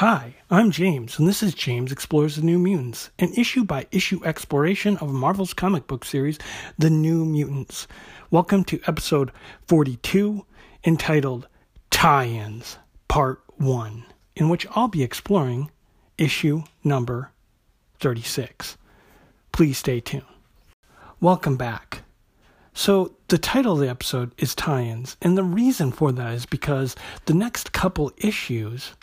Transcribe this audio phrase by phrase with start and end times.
[0.00, 4.24] Hi, I'm James, and this is James Explores the New Mutants, an issue by issue
[4.24, 6.38] exploration of Marvel's comic book series,
[6.78, 7.86] The New Mutants.
[8.30, 9.30] Welcome to episode
[9.68, 10.46] 42,
[10.86, 11.48] entitled
[11.90, 12.78] Tie Ins,
[13.08, 15.70] Part 1, in which I'll be exploring
[16.16, 17.32] issue number
[17.98, 18.78] 36.
[19.52, 20.24] Please stay tuned.
[21.20, 22.04] Welcome back.
[22.72, 26.46] So, the title of the episode is Tie Ins, and the reason for that is
[26.46, 26.96] because
[27.26, 28.94] the next couple issues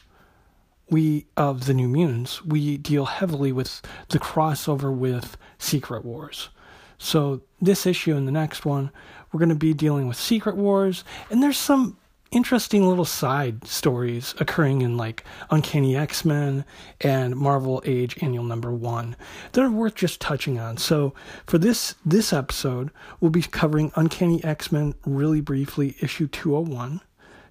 [0.89, 6.49] we of the New Mutants, we deal heavily with the crossover with Secret Wars.
[6.97, 8.91] So this issue and the next one,
[9.31, 11.97] we're going to be dealing with Secret Wars, and there's some
[12.31, 16.65] interesting little side stories occurring in like Uncanny X Men
[17.01, 19.15] and Marvel Age Annual Number One
[19.51, 20.77] that are worth just touching on.
[20.77, 21.13] So
[21.45, 27.01] for this this episode, we'll be covering Uncanny X Men really briefly, issue 201.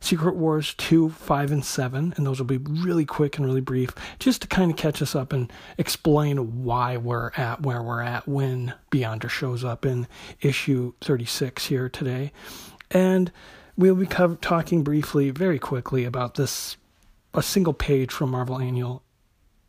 [0.07, 3.93] Secret Wars 2, 5, and 7, and those will be really quick and really brief,
[4.21, 8.29] just to kind of catch us up and explain why we're at where we're at
[8.29, 10.07] when Beyonder shows up in
[10.41, 12.31] issue 36 here today.
[12.93, 13.33] And
[13.77, 16.77] we'll be talking briefly, very quickly, about this
[17.35, 19.03] a single page from Marvel Annual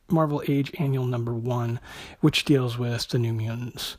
[0.07, 1.79] Marvel Age Annual Number One,
[2.21, 3.97] which deals with the New Mutants.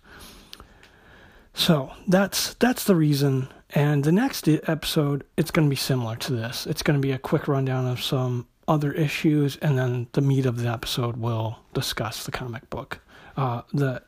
[1.52, 3.48] So that's that's the reason.
[3.78, 6.66] And the next episode, it's going to be similar to this.
[6.66, 10.46] It's going to be a quick rundown of some other issues, and then the meat
[10.46, 12.98] of the episode will discuss the comic book,
[13.36, 14.02] uh, the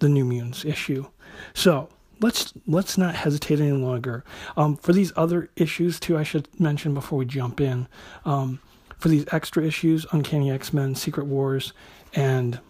[0.00, 1.06] the New Mutants issue.
[1.54, 1.88] So
[2.20, 4.24] let's let's not hesitate any longer.
[4.58, 7.88] Um, for these other issues too, I should mention before we jump in.
[8.26, 8.60] Um,
[8.98, 11.72] for these extra issues, Uncanny X Men, Secret Wars,
[12.12, 12.60] and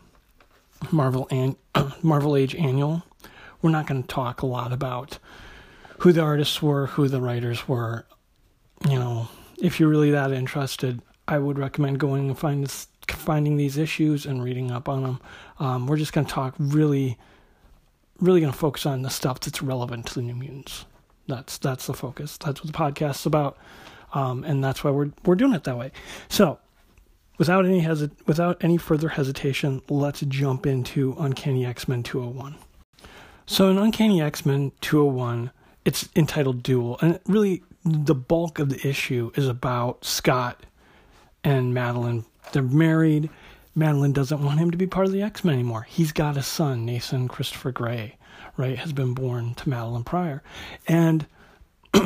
[0.92, 1.56] Marvel and
[2.04, 3.02] Marvel Age Annual
[3.60, 5.18] we're not going to talk a lot about
[5.98, 8.06] who the artists were, who the writers were.
[8.88, 9.28] You know,
[9.60, 14.24] if you're really that interested, I would recommend going and find this, finding these issues
[14.24, 15.20] and reading up on them.
[15.58, 17.18] Um, we're just going to talk really,
[18.20, 20.86] really going to focus on the stuff that's relevant to the New Mutants.
[21.26, 22.38] That's that's the focus.
[22.38, 23.58] That's what the podcast's about,
[24.14, 25.92] um, and that's why we're we're doing it that way.
[26.30, 26.58] So,
[27.36, 32.56] without any hesit- without any further hesitation, let's jump into Uncanny X Men 201.
[33.50, 35.50] So in Uncanny X Men 201,
[35.88, 40.66] it's entitled Duel, and really the bulk of the issue is about Scott
[41.42, 42.26] and Madelyne.
[42.52, 43.30] They're married.
[43.74, 45.86] Madelyne doesn't want him to be part of the X Men anymore.
[45.88, 48.18] He's got a son, Nathan Christopher Gray,
[48.58, 48.76] right?
[48.76, 50.42] Has been born to Madelyne Pryor,
[50.86, 51.24] and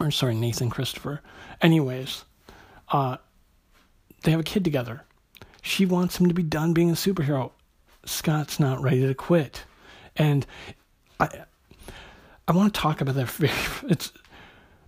[0.00, 1.20] or sorry, Nathan Christopher.
[1.60, 2.24] Anyways,
[2.88, 3.18] uh,
[4.22, 5.04] they have a kid together.
[5.60, 7.50] She wants him to be done being a superhero.
[8.06, 9.64] Scott's not ready to quit
[10.16, 10.46] and
[11.20, 11.28] I
[12.48, 13.50] I want to talk about that.
[13.88, 14.12] It's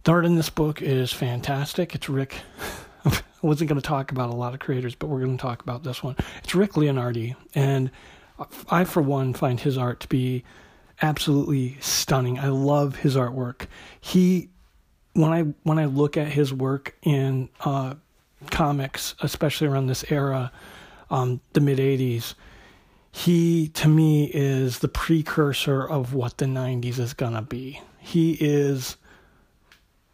[0.07, 1.95] art in this book is fantastic.
[1.95, 2.41] It's Rick.
[3.05, 5.63] I wasn't going to talk about a lot of creators, but we're going to talk
[5.63, 6.17] about this one.
[6.43, 7.91] It's Rick Leonardi, and
[8.71, 10.45] I, for one, find his art to be
[11.01, 12.39] absolutely stunning.
[12.39, 13.67] I love his artwork.
[14.01, 14.49] He,
[15.13, 17.95] when I when I look at his work in uh,
[18.51, 20.51] comics, especially around this era,
[21.11, 22.35] um, the mid '80s,
[23.17, 27.81] he to me is the precursor of what the 90s is going to be.
[28.01, 28.97] He is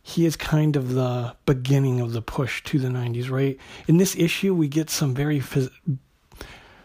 [0.02, 3.56] he is kind of the beginning of the push to the 90s, right?
[3.88, 5.70] In this issue we get some very phys-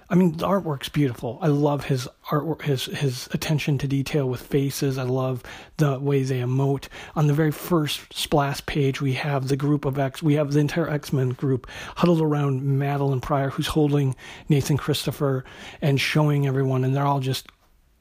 [0.07, 1.39] I mean, the artwork's beautiful.
[1.41, 4.99] I love his artwork, his his attention to detail with faces.
[4.99, 5.41] I love
[5.77, 6.89] the way they emote.
[7.15, 10.21] On the very first splash page, we have the group of X.
[10.21, 14.15] We have the entire X Men group huddled around Madelyne Pryor, who's holding
[14.47, 15.43] Nathan Christopher
[15.81, 17.47] and showing everyone, and they're all just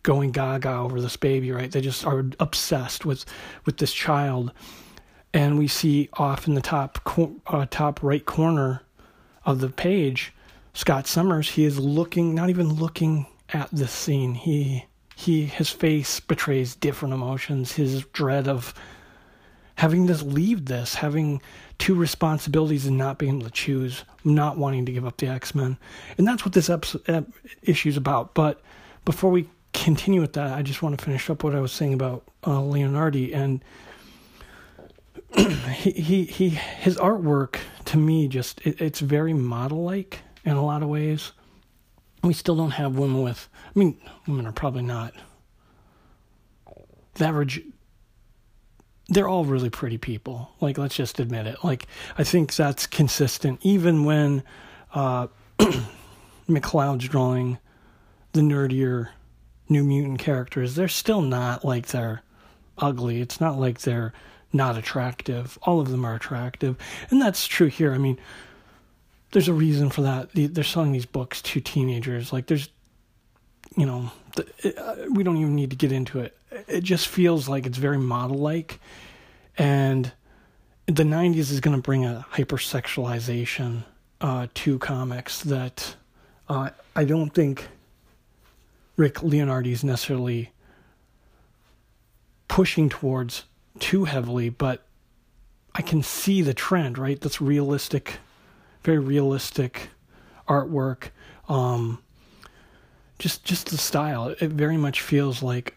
[0.03, 1.53] going gaga over this baby.
[1.53, 1.71] Right?
[1.71, 3.25] They just are obsessed with
[3.65, 4.53] with this child.
[5.33, 6.99] And we see off in the top
[7.47, 8.83] uh, top right corner
[9.47, 10.33] of the page
[10.75, 14.35] Scott Summers, he is looking, not even looking at the scene.
[14.35, 17.73] He he his face betrays different emotions.
[17.73, 18.75] His dread of
[19.77, 21.41] having to leave this, having
[21.79, 25.55] two responsibilities and not being able to choose, not wanting to give up the X
[25.55, 25.79] Men,
[26.19, 27.33] and that's what this episode,
[27.63, 28.35] issue is about.
[28.35, 28.61] But
[29.05, 31.95] before we continue with that, I just want to finish up what I was saying
[31.95, 33.63] about uh, Leonardi and
[35.73, 40.65] he, he he his artwork to me just it, it's very model like in a
[40.65, 41.33] lot of ways.
[42.23, 45.13] We still don't have women with, I mean, women are probably not
[47.15, 47.63] the average.
[49.09, 50.51] They're all really pretty people.
[50.61, 51.63] Like, let's just admit it.
[51.63, 51.87] Like,
[52.17, 53.61] I think that's consistent.
[53.63, 54.43] Even when
[54.95, 55.29] uh,
[56.49, 57.59] McLeod's drawing
[58.33, 59.11] the nerdier
[59.69, 62.23] New Mutant characters, they're still not like they're
[62.79, 63.21] ugly.
[63.21, 64.13] It's not like they're
[64.53, 65.59] not attractive.
[65.63, 66.77] All of them are attractive.
[67.11, 67.93] And that's true here.
[67.93, 68.19] I mean,
[69.35, 70.29] there's a reason for that.
[70.33, 72.33] They're selling these books to teenagers.
[72.33, 72.69] Like there's,
[73.77, 76.39] you know, uh, we don't even need to get into it.
[76.69, 78.79] It just feels like it's very model like,
[79.59, 80.13] and
[80.87, 83.83] the '90s is going to bring a hypersexualization
[84.21, 85.97] uh, to comics that
[86.49, 87.67] uh, I don't think
[88.97, 90.53] Rick Leonardi is necessarily
[92.47, 93.47] pushing towards
[93.81, 94.87] too heavily, but
[95.75, 97.21] I can see the trend, right?
[97.21, 98.19] That's realistic,
[98.85, 99.89] very realistic
[100.49, 101.09] artwork.
[101.49, 102.03] Um,
[103.19, 104.29] just just the style.
[104.41, 105.77] It very much feels like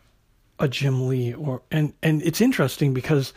[0.60, 3.34] a Jim Lee or and and it's interesting because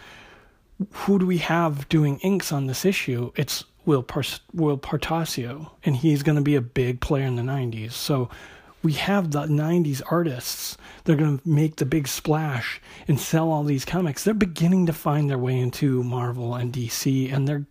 [0.92, 3.32] who do we have doing inks on this issue?
[3.36, 4.22] It's Will Par-
[4.54, 7.92] Whilce Portacio, and he's going to be a big player in the '90s.
[7.92, 8.28] So
[8.82, 13.62] we have the 90s artists they're going to make the big splash and sell all
[13.62, 17.66] these comics they're beginning to find their way into marvel and dc and they're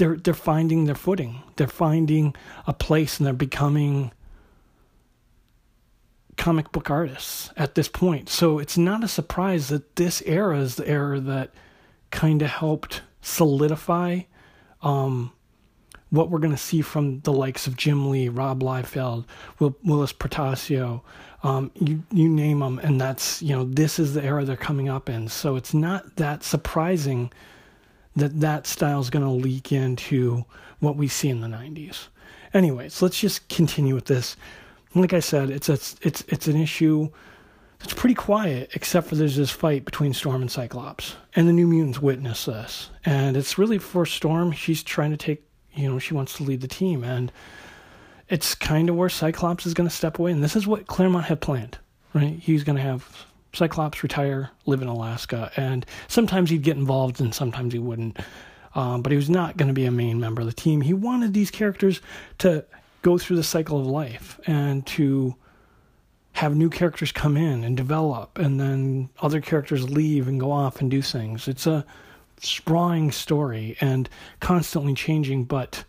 [0.00, 2.34] they're they're finding their footing they're finding
[2.66, 4.10] a place and they're becoming
[6.38, 10.76] comic book artists at this point so it's not a surprise that this era is
[10.76, 11.52] the era that
[12.10, 14.20] kind of helped solidify
[14.82, 15.30] um,
[16.08, 19.26] what we're going to see from the likes of Jim Lee, Rob Liefeld,
[19.60, 21.02] Will, Whilce Portacio,
[21.44, 24.88] um, you you name them, and that's you know this is the era they're coming
[24.88, 25.28] up in.
[25.28, 27.30] So it's not that surprising
[28.16, 30.44] that that style is going to leak into
[30.78, 32.08] what we see in the '90s.
[32.52, 34.36] Anyways, let's just continue with this.
[34.94, 37.08] Like I said, it's a, it's it's an issue
[37.78, 41.66] that's pretty quiet, except for there's this fight between Storm and Cyclops, and the New
[41.66, 44.52] Mutants witness this, and it's really for Storm.
[44.52, 47.04] She's trying to take you know, she wants to lead the team.
[47.04, 47.32] And
[48.28, 50.32] it's kind of where Cyclops is going to step away.
[50.32, 51.78] And this is what Claremont had planned,
[52.14, 52.38] right?
[52.38, 55.50] He's going to have Cyclops retire, live in Alaska.
[55.56, 58.18] And sometimes he'd get involved and sometimes he wouldn't.
[58.74, 60.80] Um, but he was not going to be a main member of the team.
[60.80, 62.00] He wanted these characters
[62.38, 62.64] to
[63.02, 65.34] go through the cycle of life and to
[66.32, 70.80] have new characters come in and develop and then other characters leave and go off
[70.80, 71.48] and do things.
[71.48, 71.84] It's a
[72.40, 74.08] sprawling story and
[74.38, 75.84] constantly changing, but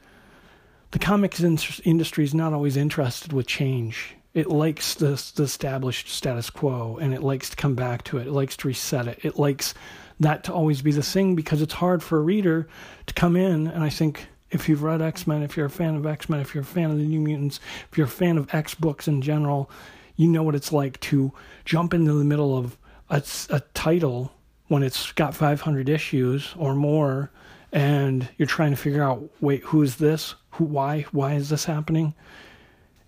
[0.92, 4.16] the comics industry is not always interested with change.
[4.34, 8.28] It likes the, the established status quo and it likes to come back to it.
[8.28, 9.20] It likes to reset it.
[9.24, 9.74] It likes
[10.20, 12.68] that to always be the thing because it's hard for a reader
[13.08, 13.68] to come in.
[13.68, 16.40] And I think if you've read X Men, if you're a fan of X Men,
[16.40, 17.60] if you're a fan of the New Mutants,
[17.92, 19.70] if you're a fan of X books in general,
[20.16, 21.34] you know what it's like to
[21.66, 22.78] jump into the middle of
[23.10, 24.32] a, a title
[24.68, 27.32] when it's got 500 issues or more
[27.74, 31.66] and you're trying to figure out wait who is this who why why is this
[31.66, 32.14] happening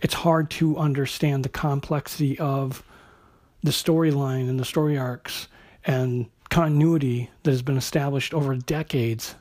[0.03, 2.83] it's hard to understand the complexity of
[3.63, 5.47] the storyline and the story arcs
[5.85, 9.35] and continuity that has been established over decades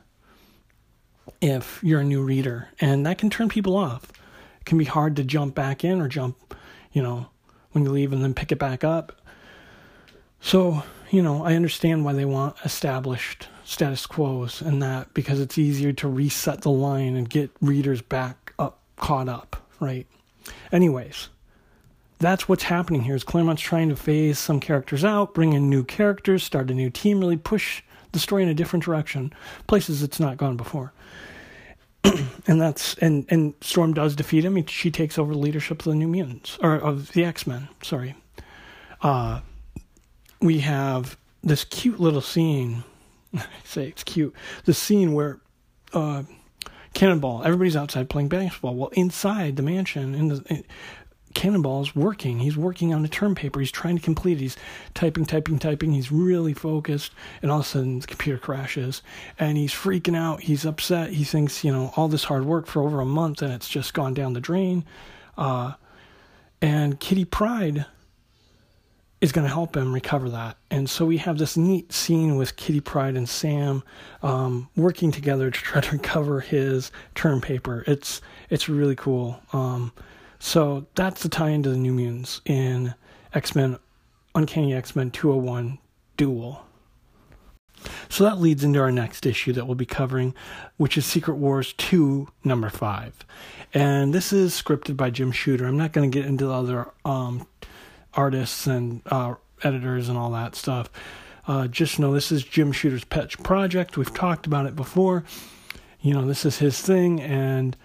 [1.41, 2.69] if you're a new reader.
[2.79, 4.09] And that can turn people off.
[4.61, 6.55] It can be hard to jump back in or jump
[6.93, 7.27] you know
[7.71, 9.21] when you leave and then pick it back up.
[10.39, 15.57] So you know, I understand why they want established status quos and that because it's
[15.57, 20.07] easier to reset the line and get readers back up, caught up, right?
[20.71, 21.29] Anyways,
[22.19, 23.15] that's what's happening here.
[23.15, 26.89] Is Claremont's trying to phase some characters out, bring in new characters, start a new
[26.89, 29.33] team, really push the story in a different direction,
[29.67, 30.93] places it's not gone before.
[32.47, 34.65] and that's and and Storm does defeat him.
[34.67, 37.69] She takes over leadership of the New Mutants or of the X Men.
[37.81, 38.15] Sorry.
[39.01, 39.41] Uh,
[40.41, 42.83] we have this cute little scene.
[43.33, 44.33] I say it's cute.
[44.65, 45.39] The scene where
[45.93, 46.23] uh,
[46.93, 48.75] Cannonball, everybody's outside playing basketball.
[48.75, 50.63] Well, inside the mansion, in the in,
[51.33, 52.39] Cannonball is working.
[52.39, 53.59] He's working on a term paper.
[53.59, 54.41] He's trying to complete it.
[54.41, 54.57] He's
[54.93, 55.91] typing, typing, typing.
[55.91, 57.11] He's really focused.
[57.41, 59.01] And all of a sudden, the computer crashes.
[59.39, 60.41] And he's freaking out.
[60.41, 61.11] He's upset.
[61.11, 63.93] He thinks, you know, all this hard work for over a month and it's just
[63.93, 64.85] gone down the drain.
[65.37, 65.73] Uh,
[66.61, 67.85] and Kitty Pryde
[69.23, 70.57] is going to help him recover that.
[70.69, 73.81] And so we have this neat scene with Kitty Pryde and Sam
[74.21, 77.85] um, working together to try to recover his term paper.
[77.87, 79.39] It's it's really cool.
[79.53, 79.93] Um,
[80.39, 82.95] so that's the tie into the New Mutants in
[83.33, 83.79] X Men,
[84.35, 85.79] Uncanny X Men 201
[86.17, 86.65] Duel.
[88.09, 90.35] So that leads into our next issue that we'll be covering,
[90.77, 93.25] which is Secret Wars 2, number 5.
[93.73, 95.65] And this is scripted by Jim Shooter.
[95.65, 97.47] I'm not going to get into the other um,
[98.15, 100.89] artists and uh, editors and all that stuff.
[101.47, 103.97] Uh, just know this is Jim Shooter's pet project.
[103.97, 105.23] We've talked about it before.
[106.01, 107.75] You know, this is his thing, and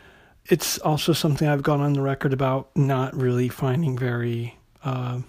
[0.47, 5.21] it's also something I've gone on the record about not really finding very, uh,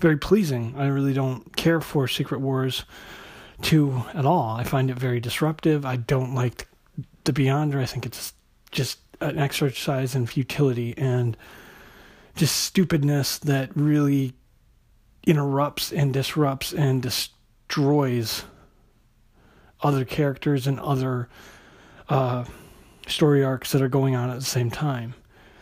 [0.00, 0.74] very pleasing.
[0.76, 2.84] I really don't care for Secret Wars
[3.62, 4.56] 2 at all.
[4.56, 5.86] I find it very disruptive.
[5.86, 6.68] I don't like
[7.24, 7.80] the Beyonder.
[7.80, 8.34] I think it's
[8.70, 11.36] just an exercise in futility and
[12.34, 14.34] just stupidness that really
[15.26, 18.44] interrupts and disrupts and destroys
[19.80, 21.28] other characters and other
[22.08, 22.44] uh,
[23.06, 25.14] story arcs that are going on at the same time.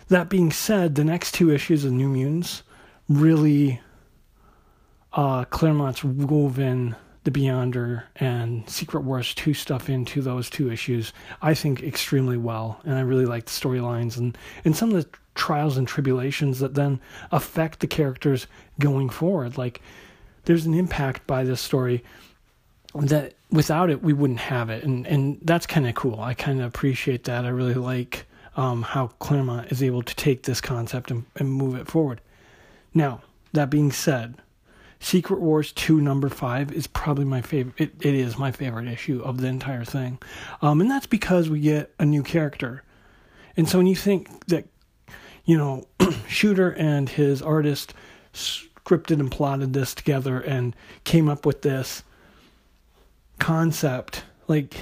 [0.08, 2.62] That being said, the next two issues of New Mutants
[3.08, 3.80] really
[5.12, 11.54] uh, Claremont's woven the Beyonder and Secret Wars 2 stuff into those two issues, I
[11.54, 12.80] think extremely well.
[12.84, 16.74] And I really like the storylines and, and some of the trials and tribulations that
[16.74, 18.46] then affect the characters
[18.78, 19.56] going forward.
[19.56, 19.80] Like,
[20.44, 22.02] there's an impact by this story
[22.94, 24.84] that without it, we wouldn't have it.
[24.84, 26.20] And, and that's kind of cool.
[26.20, 27.44] I kind of appreciate that.
[27.44, 31.74] I really like um, how Claremont is able to take this concept and, and move
[31.76, 32.20] it forward.
[32.92, 33.22] Now,
[33.52, 34.36] that being said,
[35.00, 39.20] Secret Wars 2 number 5 is probably my favorite it, it is my favorite issue
[39.22, 40.18] of the entire thing.
[40.60, 42.84] Um, and that's because we get a new character.
[43.56, 44.66] And so when you think that
[45.44, 45.86] you know,
[46.28, 47.94] Shooter and his artist
[48.32, 52.02] scripted and plotted this together and came up with this
[53.38, 54.76] concept, like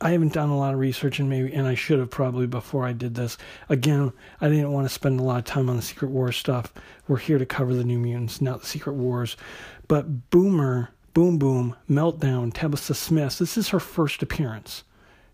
[0.00, 2.84] I haven't done a lot of research and maybe and I should have probably before
[2.84, 3.38] I did this.
[3.68, 6.72] Again, I didn't want to spend a lot of time on the Secret Wars stuff.
[7.06, 9.36] We're here to cover the New Mutants, not the Secret Wars.
[9.86, 14.82] But Boomer, Boom Boom, Meltdown, Tabitha Smith, this is her first appearance.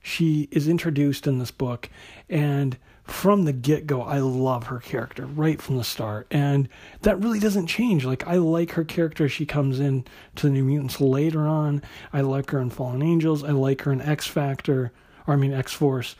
[0.02, 1.88] She is introduced in this book
[2.28, 2.76] and
[3.10, 6.26] from the get go, I love her character right from the start.
[6.30, 6.68] And
[7.02, 8.04] that really doesn't change.
[8.04, 10.04] Like, I like her character as she comes in
[10.36, 11.82] to the New Mutants later on.
[12.12, 13.42] I like her in Fallen Angels.
[13.42, 14.92] I like her in X Factor,
[15.26, 16.16] or I mean, X Force.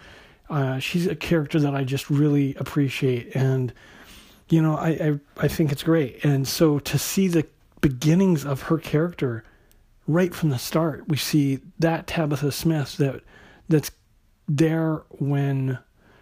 [0.49, 3.37] Uh, she's a character that I just really appreciate.
[3.37, 3.73] And,
[4.49, 6.25] you know, I, I, I think it's great.
[6.25, 7.47] And so to see the
[7.81, 9.45] beginnings of her character
[10.07, 13.21] right from the start, we see that Tabitha Smith that
[13.69, 13.91] that's
[14.49, 15.79] there when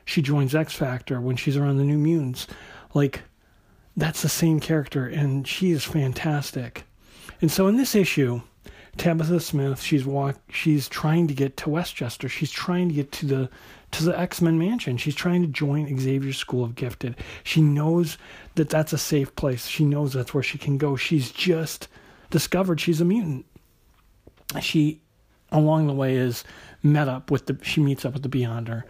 [0.07, 2.47] she joins X Factor, when she's around the New Mutants.
[2.95, 3.21] Like,
[3.95, 6.85] that's the same character, and she is fantastic.
[7.43, 8.41] And so in this issue,
[8.97, 12.29] Tabitha Smith, she's walk, she's trying to get to Westchester.
[12.29, 13.51] She's trying to get to the
[13.93, 14.97] to the X Men mansion.
[14.97, 17.17] She's trying to join Xavier's School of Gifted.
[17.45, 18.19] She knows
[18.55, 19.67] that that's a safe place.
[19.67, 20.97] She knows that's where she can go.
[20.97, 21.89] She's just
[22.31, 23.47] discovered she's a mutant.
[24.61, 25.01] She,
[25.51, 26.45] along the way, is
[26.83, 27.59] met up with the.
[27.63, 28.85] She meets up with the Beyonder,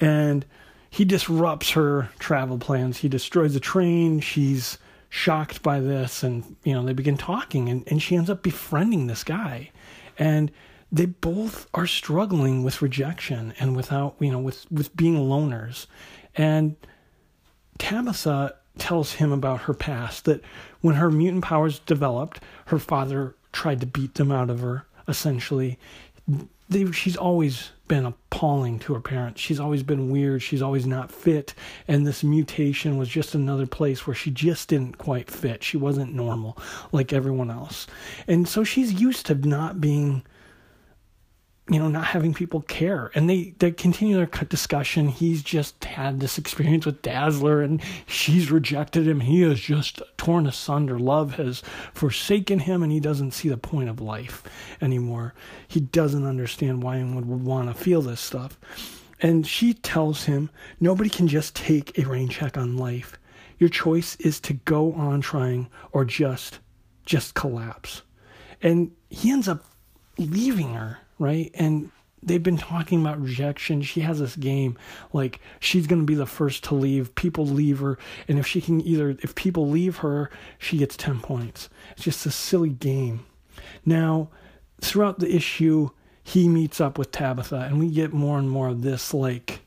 [0.00, 0.44] and
[0.90, 2.98] he disrupts her travel plans.
[2.98, 4.20] He destroys the train.
[4.20, 8.42] She's shocked by this, and you know they begin talking, and, and she ends up
[8.42, 9.70] befriending this guy,
[10.18, 10.50] and
[10.90, 15.86] they both are struggling with rejection and without you know with with being loners,
[16.36, 16.76] and
[17.78, 20.42] Tabitha tells him about her past that
[20.80, 24.86] when her mutant powers developed, her father tried to beat them out of her.
[25.06, 25.78] Essentially,
[26.68, 29.40] they, she's always been appalling to her parents.
[29.40, 30.42] She's always been weird.
[30.42, 31.54] She's always not fit.
[31.86, 35.62] And this mutation was just another place where she just didn't quite fit.
[35.62, 36.56] She wasn't normal
[36.92, 37.86] like everyone else.
[38.26, 40.22] And so she's used to not being
[41.68, 43.10] you know, not having people care.
[43.14, 45.08] And they, they continue their discussion.
[45.08, 49.20] He's just had this experience with Dazzler and she's rejected him.
[49.20, 50.98] He is just torn asunder.
[50.98, 51.62] Love has
[51.94, 54.42] forsaken him and he doesn't see the point of life
[54.82, 55.32] anymore.
[55.66, 58.58] He doesn't understand why anyone would want to feel this stuff.
[59.20, 63.18] And she tells him, nobody can just take a rain check on life.
[63.58, 66.58] Your choice is to go on trying or just,
[67.06, 68.02] just collapse.
[68.60, 69.64] And he ends up
[70.18, 71.50] leaving her right?
[71.54, 71.90] And
[72.22, 73.82] they've been talking about rejection.
[73.82, 74.78] She has this game
[75.12, 77.14] like she's going to be the first to leave.
[77.14, 81.20] People leave her, and if she can either if people leave her, she gets 10
[81.20, 81.68] points.
[81.92, 83.26] It's just a silly game.
[83.84, 84.30] Now,
[84.80, 85.90] throughout the issue,
[86.22, 89.60] he meets up with Tabitha and we get more and more of this like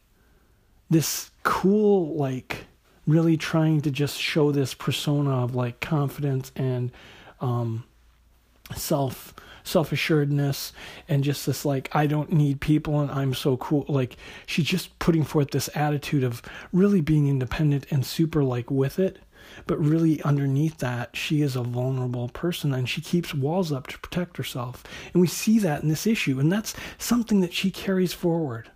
[0.89, 2.66] this cool like
[3.06, 6.92] really trying to just show this persona of like confidence and
[7.39, 7.84] um
[8.75, 9.36] self
[9.67, 10.74] self assuredness
[11.07, 13.86] and just this like I don't need people and I'm so cool.
[13.88, 19.00] Like she's just putting forth this attitude of really being independent and super like with
[19.00, 19.19] it.
[19.65, 24.00] But really, underneath that, she is a vulnerable person and she keeps walls up to
[24.00, 24.83] protect herself.
[25.13, 26.39] And we see that in this issue.
[26.39, 28.69] And that's something that she carries forward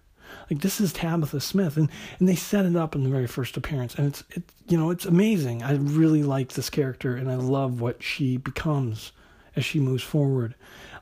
[0.49, 3.57] like this is Tabitha Smith, and and they set it up in the very first
[3.57, 5.63] appearance, and it's it you know it's amazing.
[5.63, 9.11] I really like this character, and I love what she becomes
[9.55, 10.55] as she moves forward.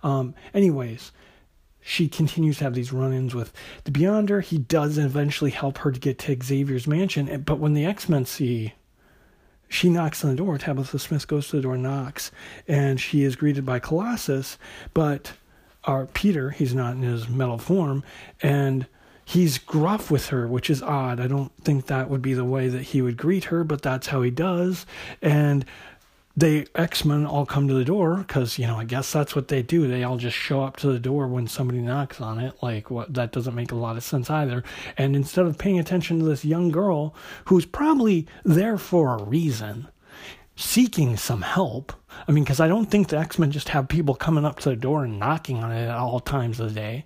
[0.04, 1.12] Um, anyways,
[1.82, 3.54] she continues to have these run-ins with
[3.84, 4.44] the Beyonder.
[4.44, 8.74] He does eventually help her to get to Xavier's mansion, but when the X-Men see,
[9.68, 10.58] she knocks on the door.
[10.58, 12.32] Tabitha Smith goes to the door, knocks,
[12.68, 14.58] and she is greeted by Colossus.
[14.94, 15.34] But
[15.84, 18.04] our Peter, he's not in his metal form,
[18.42, 18.88] and
[19.24, 21.20] he's gruff with her, which is odd.
[21.20, 24.08] I don't think that would be the way that he would greet her, but that's
[24.08, 24.88] how he does.
[25.22, 25.66] And
[26.40, 29.62] they X-Men all come to the door because you know I guess that's what they
[29.62, 29.88] do.
[29.88, 32.54] They all just show up to the door when somebody knocks on it.
[32.62, 34.64] Like what that doesn't make a lot of sense either.
[34.98, 37.14] And instead of paying attention to this young girl
[37.46, 39.90] who's probably there for a reason,
[40.56, 41.92] seeking some help.
[42.28, 44.76] I mean, because I don't think the X-Men just have people coming up to the
[44.76, 47.06] door and knocking on it at all times of the day.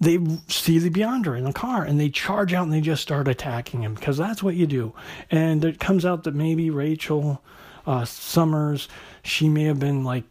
[0.00, 0.18] They
[0.48, 3.82] see the Beyonder in the car and they charge out and they just start attacking
[3.82, 4.94] him because that's what you do.
[5.30, 7.40] And it comes out that maybe Rachel
[7.86, 8.88] uh, Summers.
[9.22, 10.24] She may have been like,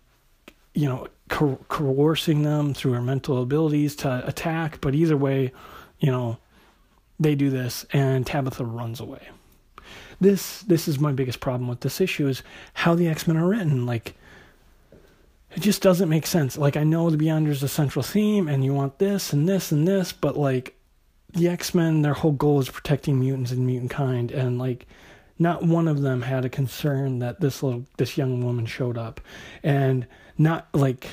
[0.74, 4.82] you know, co- coercing them through her mental abilities to attack.
[4.82, 5.52] But either way,
[6.00, 6.38] you know,
[7.20, 9.30] they do this, and Tabitha runs away.
[10.20, 12.44] This this is my biggest problem with this issue is
[12.74, 13.86] how the X Men are written.
[13.86, 14.16] Like,
[15.56, 16.58] it just doesn't make sense.
[16.58, 19.88] Like, I know the Beyonder's a central theme, and you want this and this and
[19.88, 20.76] this, but like,
[21.34, 24.88] the X Men, their whole goal is protecting mutants and mutant kind, and like
[25.42, 29.20] not one of them had a concern that this little this young woman showed up
[29.64, 30.06] and
[30.38, 31.08] not like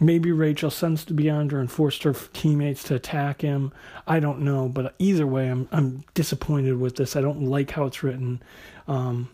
[0.00, 3.72] maybe Rachel sensed Beyonder and forced her teammates to attack him.
[4.06, 7.16] I don't know, but either way, I'm I'm disappointed with this.
[7.16, 8.42] I don't like how it's written,
[8.88, 9.28] um,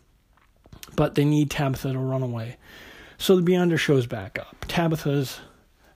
[0.97, 2.57] but they need Tabitha to run away.
[3.19, 4.65] So the Beyonder shows back up.
[4.67, 5.39] Tabitha's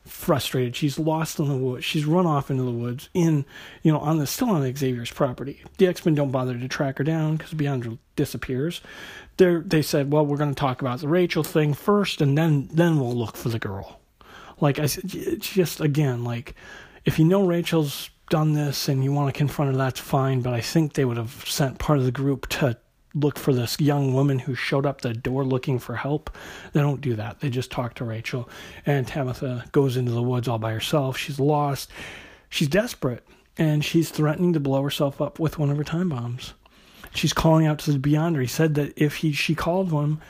[0.06, 0.76] frustrated.
[0.76, 1.84] She's lost in the woods.
[1.84, 3.44] She's run off into the woods in,
[3.82, 5.62] you know, on the still on Xavier's property.
[5.78, 8.80] The X Men don't bother to track her down because Beyonder disappears.
[9.36, 12.68] They they said, well, we're going to talk about the Rachel thing first, and then
[12.72, 14.00] then we'll look for the girl.
[14.60, 15.10] Like I said,
[15.40, 16.54] just again like
[17.04, 20.40] if you know Rachel's done this and you want to confront her, that's fine.
[20.40, 22.76] But I think they would have sent part of the group to
[23.16, 26.30] look for this young woman who showed up the door looking for help.
[26.73, 27.40] They don't do that.
[27.40, 28.49] They just talk to Rachel.
[28.85, 31.16] And Tabitha goes into the woods all by herself.
[31.16, 31.90] She's lost.
[32.50, 33.26] She's desperate.
[33.56, 36.52] And she's threatening to blow herself up with one of her time bombs.
[37.14, 38.43] She's calling out to the Beyonder.
[38.43, 40.21] He said that if he she called him,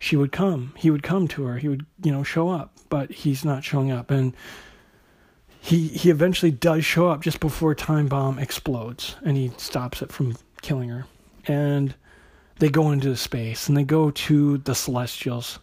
[0.00, 0.74] she would come.
[0.76, 1.58] He would come to her.
[1.58, 2.72] He would, you know, show up.
[2.88, 4.10] But he's not showing up.
[4.10, 4.34] And
[5.60, 10.10] he he eventually does show up just before time bomb explodes and he stops it
[10.10, 11.06] from killing her.
[11.46, 11.94] And
[12.58, 15.58] they go into the space and they go to the Celestials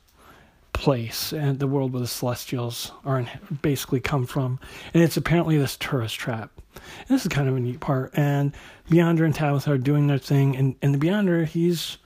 [0.74, 3.30] place and the world where the Celestials are in,
[3.62, 4.60] basically come from,
[4.94, 6.52] and it's apparently this tourist trap.
[6.76, 8.12] And this is kind of a neat part.
[8.16, 8.54] And
[8.90, 11.98] Beyonder and Tabitha are doing their thing, and and the Beyonder he's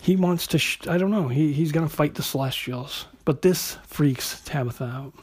[0.00, 3.76] he wants to sh- I don't know he he's gonna fight the Celestials, but this
[3.86, 5.14] freaks Tabitha out.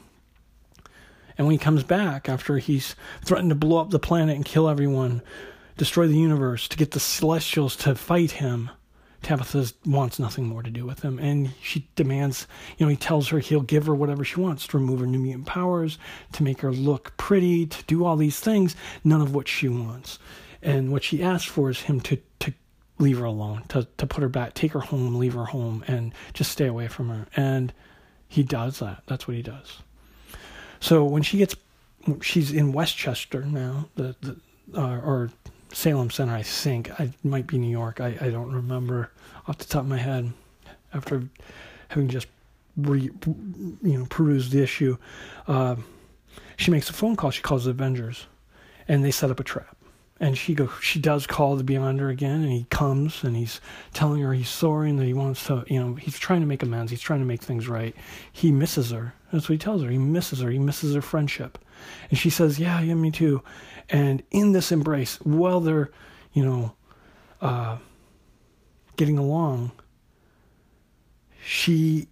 [1.37, 4.67] And when he comes back after he's threatened to blow up the planet and kill
[4.67, 5.21] everyone,
[5.77, 8.69] destroy the universe, to get the Celestials to fight him.
[9.23, 13.29] Tabitha wants nothing more to do with him, and she demands, you know, he tells
[13.29, 15.97] her he'll give her whatever she wants to remove her new mutant powers,
[16.33, 20.19] to make her look pretty, to do all these things, none of what she wants.
[20.61, 22.53] And what she asks for is him to, to
[22.99, 26.13] leave her alone, to, to put her back, take her home, leave her home, and
[26.33, 27.27] just stay away from her.
[27.35, 27.73] And
[28.27, 29.03] he does that.
[29.07, 29.79] That's what he does.
[30.79, 31.55] So when she gets,
[32.21, 34.37] she's in Westchester now, the, the
[34.75, 35.31] uh, or
[35.77, 36.89] Salem Center, I think.
[36.99, 38.01] I might be New York.
[38.01, 39.11] I, I don't remember
[39.47, 40.33] off the top of my head.
[40.91, 41.29] After
[41.89, 42.25] having just
[42.75, 44.97] re, you know perused the issue,
[45.47, 45.75] uh,
[46.55, 47.29] she makes a phone call.
[47.29, 48.25] She calls the Avengers,
[48.87, 49.76] and they set up a trap.
[50.19, 53.61] And she go, she does call the Beyonder again, and he comes and he's
[53.93, 56.63] telling her he's sorry and that he wants to, you know, he's trying to make
[56.63, 56.89] amends.
[56.89, 57.95] He's trying to make things right.
[58.31, 59.13] He misses her.
[59.31, 59.89] That's what he tells her.
[59.89, 60.49] He misses her.
[60.49, 61.59] He misses their friendship.
[62.09, 63.43] And she says, Yeah, yeah, me too.
[63.89, 65.91] And in this embrace, while they're,
[66.33, 66.73] you know,
[67.41, 67.77] uh,
[68.95, 69.71] getting along,
[71.45, 72.07] she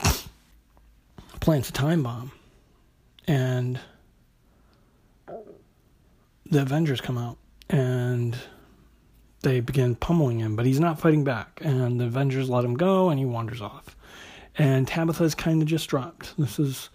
[1.40, 2.32] plants a time bomb.
[3.26, 3.78] And
[6.50, 8.36] the Avengers come out and
[9.42, 11.60] they begin pummeling him, but he's not fighting back.
[11.62, 13.96] And the Avengers let him go and he wanders off.
[14.58, 16.36] And Tabitha's kind of just dropped.
[16.36, 16.90] This is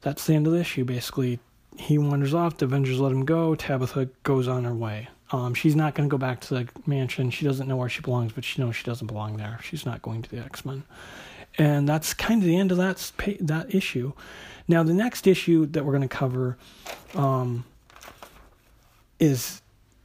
[0.00, 0.84] that's the end of the issue.
[0.84, 1.40] Basically,
[1.76, 2.56] he wanders off.
[2.56, 3.54] The Avengers let him go.
[3.54, 5.08] Tabitha goes on her way.
[5.30, 7.30] Um, she's not going to go back to the mansion.
[7.30, 9.58] She doesn't know where she belongs, but she knows she doesn't belong there.
[9.62, 10.84] She's not going to the X Men,
[11.58, 14.12] and that's kind of the end of that that issue.
[14.68, 16.56] Now, the next issue that we're going to cover
[17.14, 17.64] um,
[19.18, 19.62] is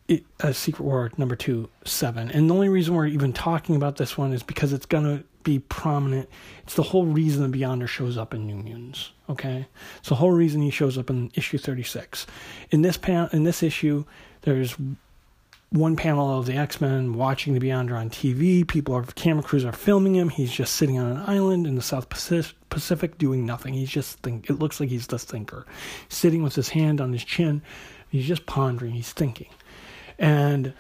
[0.08, 3.98] it, uh, Secret War number two seven, and the only reason we're even talking about
[3.98, 6.30] this one is because it's going to be prominent.
[6.64, 9.12] It's the whole reason the Beyonder shows up in New Mutants.
[9.30, 12.28] Okay, it's the whole reason he shows up in issue thirty six.
[12.72, 14.06] In this pan, in this issue,
[14.42, 14.76] there's
[15.74, 18.68] one panel of the X Men watching the Beyonder on TV.
[18.68, 20.30] People are camera crews are filming him.
[20.30, 23.74] He's just sitting on an island in the South Pacific doing nothing.
[23.74, 24.50] He's just think.
[24.50, 25.66] It looks like he's the thinker,
[26.10, 27.62] sitting with his hand on his chin.
[28.14, 28.92] He's just pondering.
[28.92, 29.50] He's thinking,
[30.20, 30.74] and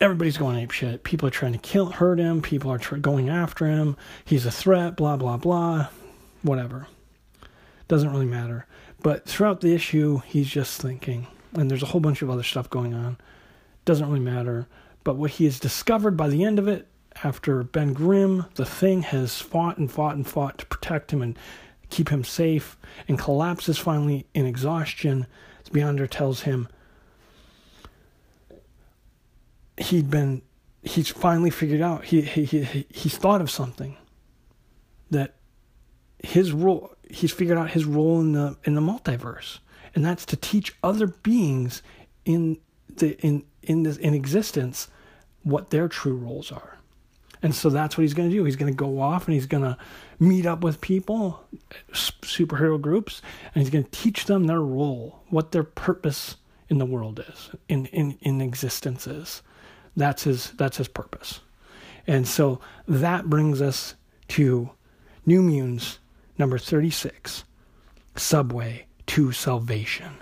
[0.00, 1.02] everybody's going ape shit.
[1.02, 2.40] People are trying to kill, hurt him.
[2.40, 3.96] People are going after him.
[4.24, 4.94] He's a threat.
[4.94, 5.88] Blah blah blah.
[6.42, 6.86] Whatever.
[7.88, 8.66] Doesn't really matter.
[9.02, 12.70] But throughout the issue, he's just thinking, and there's a whole bunch of other stuff
[12.70, 13.16] going on.
[13.84, 14.68] Doesn't really matter.
[15.02, 16.86] But what he has discovered by the end of it,
[17.24, 21.36] after Ben Grimm, the thing has fought and fought and fought to protect him and
[21.90, 22.76] keep him safe,
[23.08, 25.26] and collapses finally in exhaustion.
[25.72, 26.68] Beyonder tells him
[29.78, 30.42] he'd been
[30.82, 33.96] he's finally figured out he, he, he he's thought of something
[35.10, 35.34] that
[36.22, 39.58] his role he's figured out his role in the in the multiverse.
[39.94, 41.82] And that's to teach other beings
[42.24, 42.58] in
[42.88, 44.88] the in in this in existence
[45.42, 46.78] what their true roles are
[47.42, 49.46] and so that's what he's going to do he's going to go off and he's
[49.46, 49.76] going to
[50.18, 51.44] meet up with people
[51.92, 53.22] superhero groups
[53.54, 56.36] and he's going to teach them their role what their purpose
[56.68, 59.42] in the world is in in in existence is
[59.96, 61.40] that's his that's his purpose.
[62.06, 63.94] And so that brings us
[64.28, 64.70] to
[65.24, 65.98] New Mutants
[66.38, 67.44] number 36,
[68.16, 70.14] Subway to Salvation.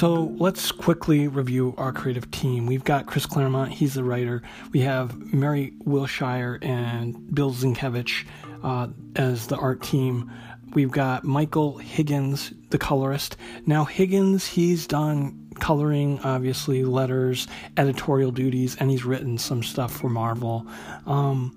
[0.00, 2.64] So let's quickly review our creative team.
[2.64, 4.40] We've got Chris Claremont, he's the writer.
[4.72, 8.24] We have Mary Wilshire and Bill Sienkiewicz
[8.64, 10.32] uh, as the art team.
[10.72, 13.36] We've got Michael Higgins, the colorist.
[13.66, 20.08] Now, Higgins, he's done coloring, obviously, letters, editorial duties, and he's written some stuff for
[20.08, 20.66] Marvel.
[21.04, 21.54] Um,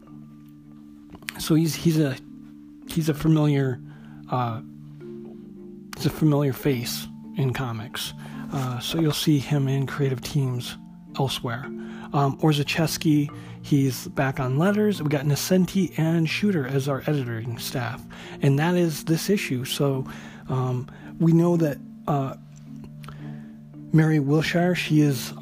[1.39, 2.17] so he's he's a
[2.89, 3.79] he's a familiar
[4.29, 4.59] uh,
[5.95, 8.13] he's a familiar face in comics.
[8.53, 10.77] Uh, so you'll see him in creative teams
[11.17, 11.65] elsewhere.
[12.13, 15.01] Um, Orzechowski, he's back on letters.
[15.01, 18.03] We got Nocenti and Shooter as our editing staff,
[18.41, 19.65] and that is this issue.
[19.65, 20.05] So
[20.49, 20.87] um,
[21.19, 22.35] we know that uh,
[23.91, 25.33] Mary Wilshire, she has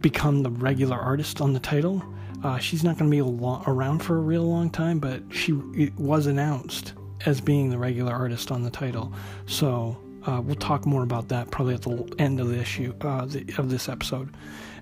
[0.00, 2.02] become the regular artist on the title.
[2.44, 5.52] Uh, she's not going to be lo- around for a real long time, but she
[5.96, 6.92] was announced
[7.26, 9.12] as being the regular artist on the title.
[9.46, 9.96] So
[10.28, 13.46] uh, we'll talk more about that probably at the end of the issue uh, the,
[13.56, 14.34] of this episode.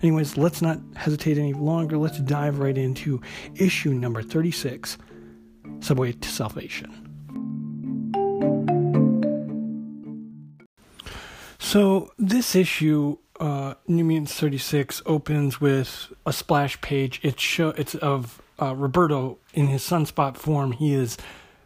[0.02, 1.96] Anyways, let's not hesitate any longer.
[1.96, 3.22] Let's dive right into
[3.54, 4.98] issue number 36
[5.80, 7.02] Subway to Salvation.
[11.58, 17.20] So, this issue, uh, New Mutants 36, opens with a splash page.
[17.22, 20.72] It's, show, it's of uh, Roberto in his sunspot form.
[20.72, 21.16] He is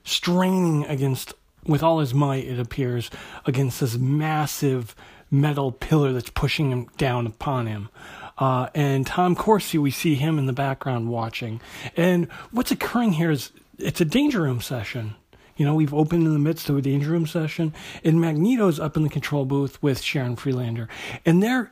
[0.04, 1.34] straining against,
[1.66, 3.11] with all his might, it appears,
[3.46, 4.94] against this massive
[5.31, 7.88] metal pillar that's pushing him down upon him.
[8.38, 11.61] Uh, and Tom Corsi, we see him in the background watching.
[11.96, 15.14] And what's occurring here is it's a danger room session.
[15.57, 18.96] You know, we've opened in the midst of a danger room session, and Magneto's up
[18.96, 20.88] in the control booth with Sharon Friedlander,
[21.27, 21.70] and they're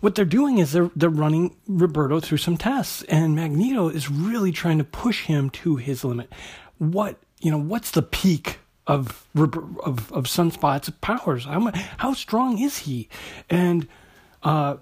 [0.00, 4.52] what they're doing is they're they're running Roberto through some tests, and Magneto is really
[4.52, 6.30] trying to push him to his limit.
[6.76, 7.56] What you know?
[7.56, 11.44] What's the peak of of of Sunspot's powers?
[11.44, 13.08] How how strong is he?
[13.48, 13.88] And
[14.42, 14.76] uh,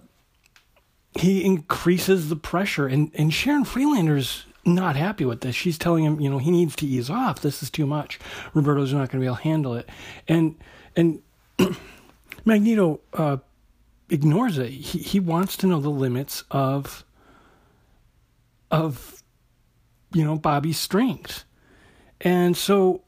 [1.19, 5.55] he increases the pressure, and and Sharon Friedlander's not happy with this.
[5.55, 7.41] She's telling him, you know, he needs to ease off.
[7.41, 8.19] This is too much.
[8.55, 9.88] Roberto's not going to be able to handle it,
[10.29, 10.57] and
[10.97, 11.23] and
[12.45, 13.38] Magneto uh,
[14.09, 14.71] ignores it.
[14.71, 17.05] He he wants to know the limits of
[18.71, 19.23] of
[20.12, 21.45] you know Bobby's strength,
[22.21, 23.02] and so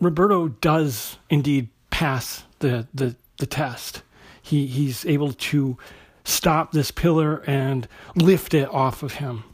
[0.00, 4.02] Roberto does indeed pass the the the test.
[4.42, 5.76] He he's able to
[6.24, 9.44] stop this pillar and lift it off of him.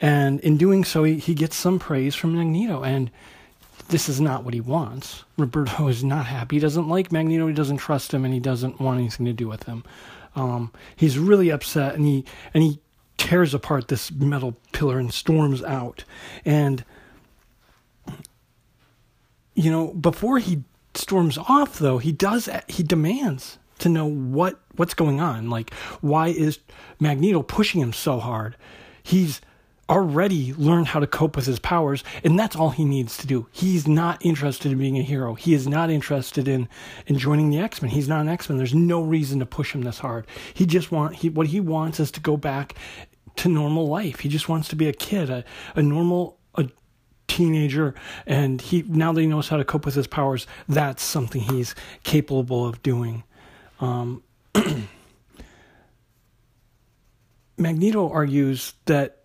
[0.00, 2.82] And in doing so, he, he gets some praise from Magneto.
[2.82, 3.10] And
[3.88, 5.24] this is not what he wants.
[5.36, 6.56] Roberto is not happy.
[6.56, 7.46] He doesn't like Magneto.
[7.46, 9.84] He doesn't trust him, and he doesn't want anything to do with him.
[10.34, 12.24] Um, he's really upset, and he
[12.54, 12.80] and he
[13.18, 16.04] tears apart this metal pillar and storms out.
[16.44, 16.84] And
[19.54, 24.94] you know, before he storms off, though, he does he demands to know what what's
[24.94, 25.50] going on.
[25.50, 26.58] Like, why is
[27.00, 28.56] Magneto pushing him so hard?
[29.02, 29.40] He's
[29.88, 33.46] already learned how to cope with his powers, and that's all he needs to do.
[33.50, 35.34] He's not interested in being a hero.
[35.34, 36.68] He is not interested in
[37.06, 37.90] in joining the X Men.
[37.90, 38.58] He's not an X Men.
[38.58, 40.26] There's no reason to push him this hard.
[40.54, 42.74] He just want he what he wants is to go back
[43.36, 44.20] to normal life.
[44.20, 46.68] He just wants to be a kid, a, a normal a
[47.28, 47.94] teenager,
[48.26, 51.74] and he now that he knows how to cope with his powers, that's something he's
[52.02, 53.24] capable of doing.
[53.80, 54.22] Um,
[57.56, 59.22] Magneto argues that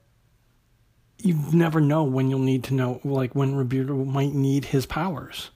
[1.19, 5.49] you never know when you'll need to know, like when Roberto might need his powers.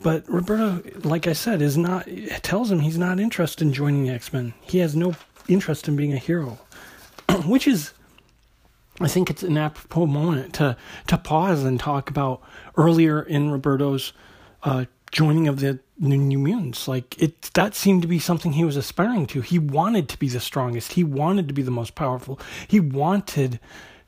[0.00, 2.06] But Roberto, like I said, is not
[2.42, 4.54] tells him he's not interested in joining the X Men.
[4.60, 5.14] He has no
[5.48, 6.58] interest in being a hero,
[7.46, 7.92] which is,
[9.00, 12.42] I think it's an apropos moment to to pause and talk about
[12.76, 14.12] earlier in Roberto's
[14.62, 16.88] uh, joining of the New Mutants.
[16.88, 19.40] Like it, that seemed to be something he was aspiring to.
[19.40, 20.92] He wanted to be the strongest.
[20.92, 22.40] He wanted to be the most powerful.
[22.66, 23.60] He wanted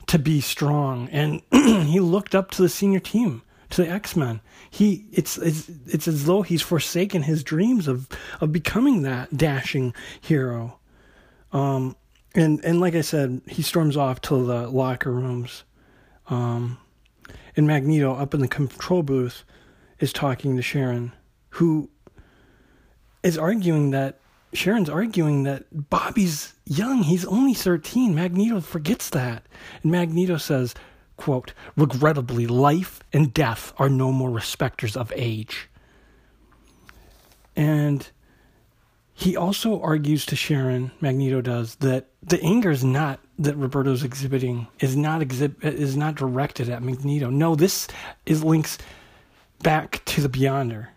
[0.07, 4.41] to be strong, and he looked up to the senior team, to the X Men
[4.71, 8.07] he it's it's it's as though he's forsaken his dreams of
[8.39, 10.79] of becoming that dashing hero.
[11.51, 11.97] Um,
[12.35, 15.63] and and like I said, he storms off to the locker rooms.
[16.27, 16.77] Um,
[17.55, 19.43] and Magneto up in the control booth
[19.99, 21.11] is talking to Sharon,
[21.49, 21.89] who
[23.23, 24.19] is arguing that
[24.53, 27.03] Sharon's arguing that Bobby's young.
[27.03, 28.13] He's only 13.
[28.13, 29.45] Magneto forgets that.
[29.81, 30.75] And Magneto says,
[31.15, 35.69] quote, regrettably, life and death are no more respecters of age.
[37.55, 38.09] And
[39.21, 44.67] he also argues to Sharon, Magneto does, that the anger is not that Roberto's exhibiting
[44.79, 47.29] is not exhib- is not directed at Magneto.
[47.29, 47.87] No, this
[48.25, 48.79] is links
[49.61, 50.87] back to the Beyonder.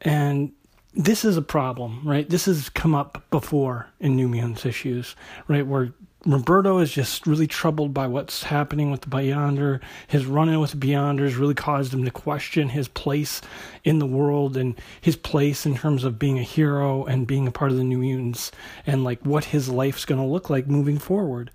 [0.00, 0.52] And
[0.94, 2.28] this is a problem, right?
[2.28, 5.14] This has come up before in New Mutants issues,
[5.48, 5.66] right?
[5.66, 5.92] Where
[6.24, 9.80] Roberto is just really troubled by what's happening with the Beyonder.
[10.06, 13.40] His run-in with the Beyonders really caused him to question his place
[13.82, 17.52] in the world and his place in terms of being a hero and being a
[17.52, 18.52] part of the New Mutants
[18.86, 21.50] and like what his life's going to look like moving forward.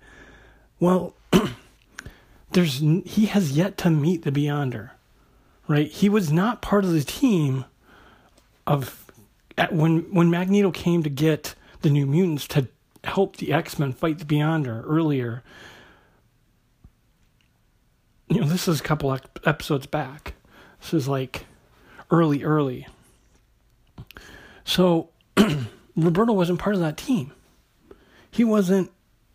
[0.78, 1.14] Well,
[2.52, 4.90] there's he has yet to meet the Beyonder,
[5.66, 5.90] right?
[5.90, 7.64] He was not part of the team
[8.66, 9.10] of
[9.70, 12.68] when when Magneto came to get the New Mutants to
[13.08, 15.42] helped the X Men fight the Beyonder earlier.
[18.28, 20.34] You know, this is a couple episodes back.
[20.80, 21.46] This is like
[22.10, 22.86] early, early.
[24.64, 25.08] So
[25.96, 27.32] Roberto wasn't part of that team.
[28.30, 28.90] He wasn't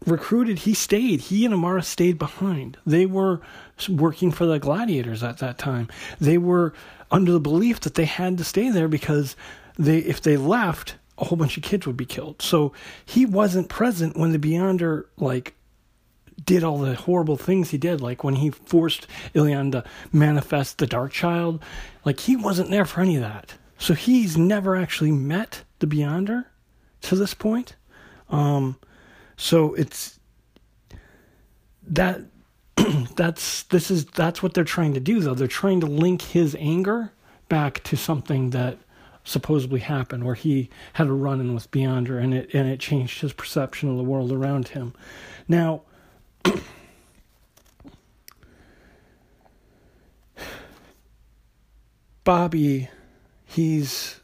[0.06, 0.60] recruited.
[0.60, 1.22] He stayed.
[1.22, 2.78] He and Amara stayed behind.
[2.86, 3.42] They were
[3.90, 5.90] working for the Gladiators at that time.
[6.20, 6.74] They were
[7.12, 9.36] under the belief that they had to stay there because
[9.78, 12.42] they, if they left, a whole bunch of kids would be killed.
[12.42, 12.74] So
[13.06, 15.56] he wasn't present when the Beyonder like
[16.44, 20.86] did all the horrible things he did, like when he forced Illyana to manifest the
[20.86, 21.64] Dark Child.
[22.04, 23.54] Like he wasn't there for any of that.
[23.78, 26.46] So he's never actually met the Beyonder
[27.04, 27.78] to this point.
[28.30, 28.78] Um,
[29.38, 30.20] so it's
[31.88, 32.20] that
[33.16, 35.36] that's this is that's what they're trying to do though.
[35.36, 37.14] They're trying to link his anger
[37.48, 38.78] back to something that
[39.24, 43.34] supposedly happened, where he had a run-in with Beyonder, and it and it changed his
[43.34, 44.94] perception of the world around him.
[45.48, 45.84] Now.
[52.24, 52.88] Bobby,
[53.46, 54.22] he's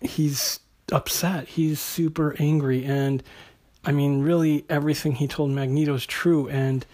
[0.00, 1.48] he's upset.
[1.48, 3.22] He's super angry, and
[3.84, 6.48] I mean, really, everything he told Magneto is true.
[6.48, 6.84] And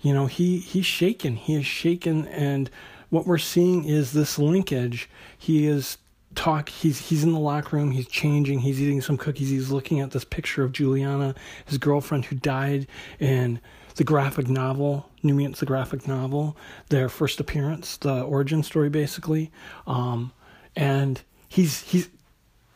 [0.00, 1.36] you know, he he's shaken.
[1.36, 2.70] He is shaken, and
[3.10, 5.08] what we're seeing is this linkage.
[5.36, 5.98] He is
[6.34, 10.00] talk he's he's in the locker room he's changing he's eating some cookies he's looking
[10.00, 11.34] at this picture of juliana
[11.66, 12.86] his girlfriend who died
[13.18, 13.58] in
[13.96, 16.56] the graphic novel new mutants the graphic novel
[16.90, 19.50] their first appearance the origin story basically.
[19.86, 20.32] Um,
[20.76, 22.08] and he's he's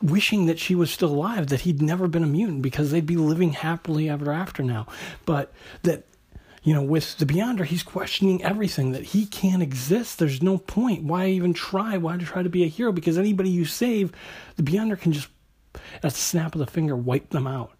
[0.01, 3.15] wishing that she was still alive that he'd never been a mutant because they'd be
[3.15, 4.85] living happily ever after now.
[5.25, 6.03] But that
[6.63, 10.17] you know, with the Beyonder, he's questioning everything that he can't exist.
[10.17, 11.03] There's no point.
[11.03, 11.97] Why even try?
[11.97, 12.93] Why try to be a hero?
[12.93, 14.13] Because anybody you save,
[14.55, 15.27] the Beyonder can just,
[15.95, 17.73] at the snap of the finger, wipe them out.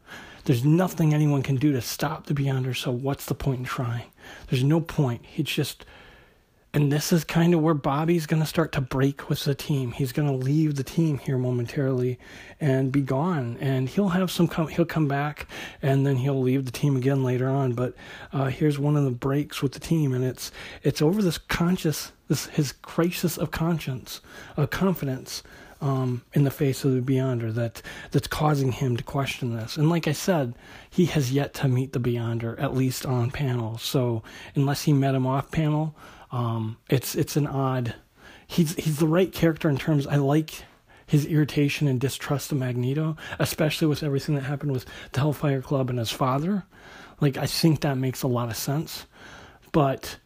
[0.45, 4.07] There's nothing anyone can do to stop the Beyonder, so what's the point in trying?
[4.49, 5.23] There's no point.
[5.37, 5.85] It's just
[6.75, 9.91] and this is kind of where Bobby's going to start to break with the team.
[9.91, 12.17] He's going to leave the team here momentarily
[12.59, 13.57] and be gone.
[13.59, 15.47] And he'll have some he'll come back
[15.83, 17.73] and then he'll leave the team again later on.
[17.73, 17.93] But
[18.31, 22.11] uh, here's one of the breaks with the team, and it's it's over this conscious
[22.27, 24.21] this his crisis of conscience,
[24.57, 25.43] of confidence.
[25.81, 27.81] Um, in the face of the Beyonder that
[28.11, 29.75] that's causing him to question this.
[29.75, 30.53] And like I said,
[30.89, 33.77] he has yet to meet the Beyonder, at least on panel.
[33.79, 34.23] So
[34.55, 35.93] unless he met him off panel,
[36.33, 37.93] um, it's it's an odd.
[38.47, 40.07] He's he's the right character in terms.
[40.07, 40.65] I like
[41.05, 45.91] his irritation and distrust of Magneto, especially with everything that happened with the Hellfire Club
[45.91, 46.63] and his father.
[47.21, 49.05] Like I think that makes a lot of sense,
[49.71, 50.17] but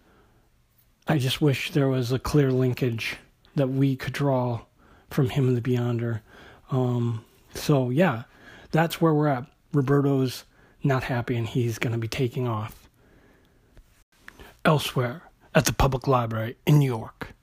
[1.09, 3.17] I just wish there was a clear linkage
[3.55, 4.61] that we could draw
[5.09, 6.21] from him and the Beyonder.
[6.71, 8.23] Um, so yeah,
[8.71, 9.45] that's where we're at.
[9.73, 10.45] Roberto's
[10.83, 12.87] not happy and he's going to be taking off.
[14.63, 15.23] Elsewhere,
[15.57, 17.33] at the public library in New York,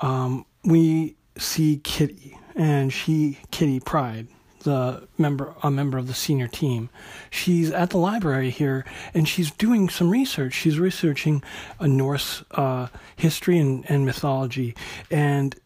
[0.00, 4.28] um, we see Kitty, and she, Kitty Pryde,
[4.60, 6.88] the member a member of the senior team.
[7.30, 10.52] She's at the library here and she's doing some research.
[10.52, 11.42] She's researching
[11.80, 14.76] a Norse uh, history and, and mythology,
[15.10, 15.56] and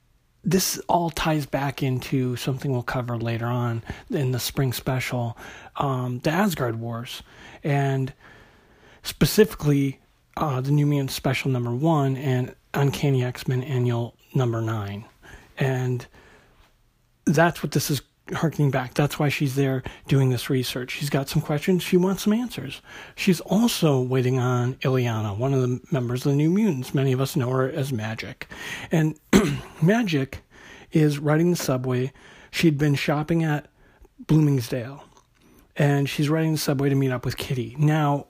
[0.42, 5.36] this all ties back into something we'll cover later on in the spring special,
[5.76, 7.22] um, the Asgard Wars,
[7.62, 8.14] and
[9.02, 9.98] specifically
[10.36, 15.04] uh, the New Mutants Special Number One and Uncanny X Men Annual Number Nine,
[15.58, 16.06] and
[17.24, 18.94] that's what this is harkening back.
[18.94, 20.92] That's why she's there doing this research.
[20.92, 21.82] She's got some questions.
[21.82, 22.80] She wants some answers.
[23.14, 26.94] She's also waiting on Illyana, one of the members of the New Mutants.
[26.94, 28.48] Many of us know her as Magic.
[28.90, 29.18] And
[29.82, 30.42] Magic
[30.92, 32.12] is riding the subway.
[32.50, 33.68] She'd been shopping at
[34.26, 35.04] Bloomingdale.
[35.76, 37.74] And she's riding the subway to meet up with Kitty.
[37.78, 38.26] Now,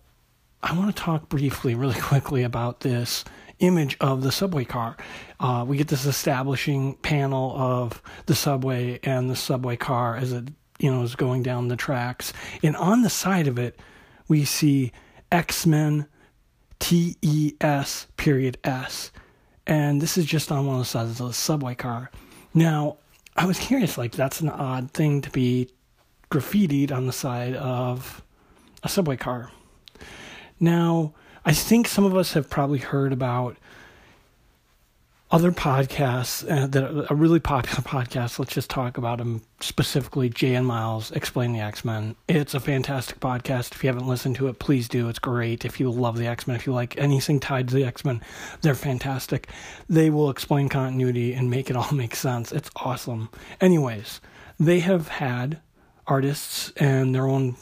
[0.62, 3.24] I want to talk briefly, really quickly, about this
[3.58, 4.96] image of the subway car.
[5.40, 10.48] Uh, we get this establishing panel of the subway and the subway car as it
[10.78, 13.78] you know is going down the tracks, and on the side of it,
[14.28, 14.92] we see
[15.30, 16.06] X Men
[16.78, 19.10] T E S period S,
[19.66, 22.10] and this is just on one of the sides of the subway car.
[22.54, 22.98] Now,
[23.36, 25.70] I was curious, like that's an odd thing to be
[26.30, 28.22] graffitied on the side of
[28.82, 29.50] a subway car.
[30.62, 31.12] Now,
[31.44, 33.56] I think some of us have probably heard about
[35.28, 38.38] other podcasts uh, that a really popular podcast.
[38.38, 40.28] Let's just talk about them specifically.
[40.28, 42.14] Jay and Miles explain the X Men.
[42.28, 43.72] It's a fantastic podcast.
[43.72, 45.08] If you haven't listened to it, please do.
[45.08, 45.64] It's great.
[45.64, 48.22] If you love the X Men, if you like anything tied to the X Men,
[48.60, 49.48] they're fantastic.
[49.88, 52.52] They will explain continuity and make it all make sense.
[52.52, 53.30] It's awesome.
[53.60, 54.20] Anyways,
[54.60, 55.60] they have had
[56.06, 57.56] artists and their own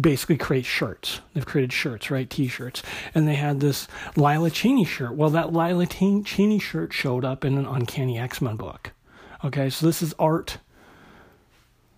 [0.00, 1.20] basically create shirts.
[1.32, 2.28] They've created shirts, right?
[2.28, 2.82] T-shirts.
[3.14, 5.14] And they had this Lila Cheney shirt.
[5.14, 8.90] Well, that Lila Cheney shirt showed up in an Uncanny X-Men book.
[9.44, 10.58] Okay, so this is art,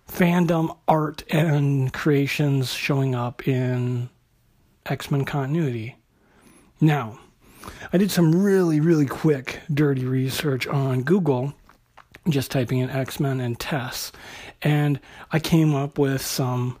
[0.07, 4.09] fandom art and creations showing up in
[4.85, 5.95] X-Men continuity.
[6.79, 7.19] Now,
[7.91, 11.53] I did some really, really quick, dirty research on Google,
[12.29, 14.11] just typing in X Men and Tess,
[14.61, 14.99] and
[15.31, 16.77] I came up with some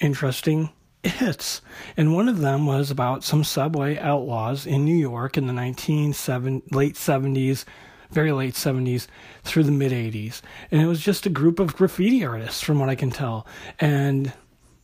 [0.00, 0.70] interesting
[1.02, 1.62] hits.
[1.96, 6.08] And one of them was about some subway outlaws in New York in the 19
[6.08, 7.64] late 70s,
[8.10, 9.06] very late 70s
[9.44, 10.42] through the mid 80s.
[10.70, 13.46] And it was just a group of graffiti artists, from what I can tell.
[13.78, 14.32] And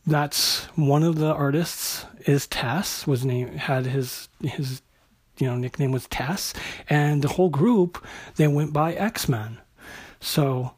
[0.05, 4.81] that's one of the artists is Tess was named had his his
[5.37, 6.53] you know nickname was Tess
[6.89, 9.59] and the whole group they went by X-Men.
[10.19, 10.73] So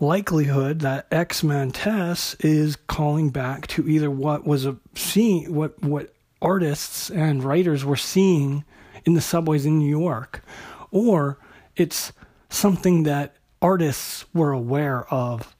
[0.00, 6.14] likelihood that X-Men Tess is calling back to either what was a seeing what what
[6.40, 8.64] artists and writers were seeing
[9.04, 10.44] in the subways in New York
[10.90, 11.38] or
[11.76, 12.12] it's
[12.48, 15.56] something that artists were aware of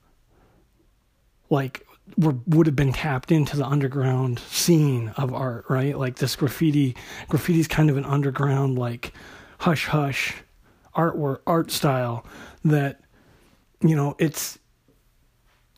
[1.51, 1.85] like
[2.16, 5.98] were, would have been tapped into the underground scene of art right?
[5.98, 6.94] Like this graffiti
[7.29, 9.12] graffiti is kind of an underground like
[9.59, 10.37] hush hush
[10.94, 12.24] artwork art style
[12.64, 13.01] that
[13.81, 14.59] you know, it's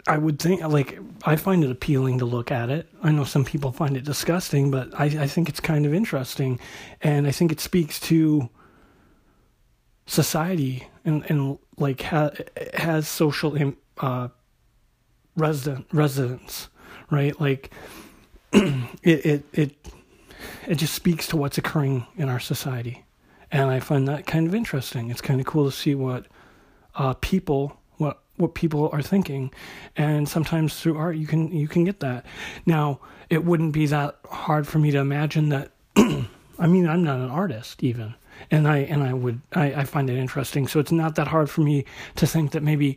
[0.06, 2.88] I would think like I find it appealing to look at it.
[3.02, 6.58] I know some people find it disgusting, but I, I think it's kind of interesting,
[7.02, 8.48] and I think it speaks to
[10.06, 12.30] society and and like ha,
[12.74, 14.28] has social uh,
[15.36, 16.68] resident residents,
[17.10, 17.38] right?
[17.40, 17.70] Like
[18.52, 19.76] it it it
[20.66, 23.04] it just speaks to what's occurring in our society,
[23.52, 25.10] and I find that kind of interesting.
[25.10, 26.26] It's kind of cool to see what
[26.94, 27.79] uh, people
[28.40, 29.52] what people are thinking.
[29.96, 32.26] And sometimes through art you can you can get that.
[32.66, 37.20] Now it wouldn't be that hard for me to imagine that i mean i'm not
[37.20, 38.14] an artist even.
[38.50, 40.66] And i and i would i, I find it interesting.
[40.68, 41.84] So it's not that hard for me
[42.16, 42.96] to think that maybe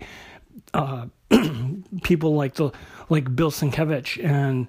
[0.73, 1.07] uh,
[2.03, 2.71] people like the
[3.09, 4.67] like bill sienkiewicz and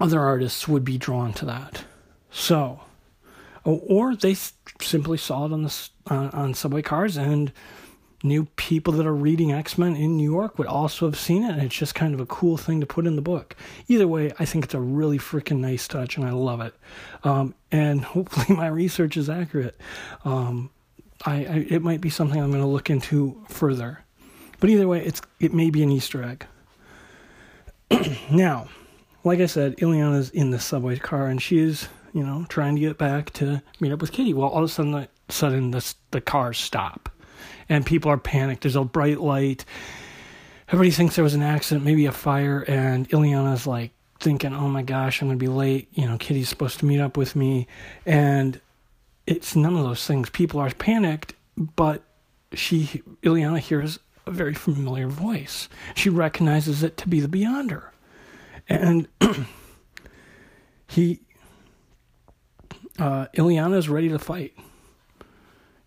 [0.00, 1.84] other artists would be drawn to that.
[2.30, 2.80] So
[3.64, 4.36] or they
[4.80, 7.52] simply saw it on the on, on subway cars and
[8.24, 11.52] new people that are reading X Men in New York would also have seen it,
[11.52, 13.54] and it's just kind of a cool thing to put in the book.
[13.86, 16.74] Either way, I think it's a really freaking nice touch, and I love it.
[17.22, 19.76] Um, and hopefully, my research is accurate.
[20.24, 20.70] Um,
[21.24, 24.00] I, I, it might be something I'm going to look into further.
[24.58, 26.46] But either way, it's it may be an Easter egg.
[28.30, 28.68] now,
[29.22, 32.80] like I said, Illyana's in the subway car, and she is, you know, trying to
[32.80, 34.32] get back to meet up with Kitty.
[34.32, 37.10] Well, all of a sudden, the, sudden the the cars stop
[37.68, 38.62] and people are panicked.
[38.62, 39.64] There's a bright light.
[40.68, 44.82] Everybody thinks there was an accident, maybe a fire, and Illyana's like thinking, "Oh my
[44.82, 47.66] gosh, I'm gonna be late." You know, Kitty's supposed to meet up with me,
[48.06, 48.60] and
[49.26, 50.30] it's none of those things.
[50.30, 52.02] People are panicked, but
[52.52, 55.68] she Illyana hears a very familiar voice.
[55.94, 57.90] She recognizes it to be the Beyonder,
[58.68, 59.08] and
[60.86, 61.20] he
[62.98, 64.54] uh, Illyana is ready to fight.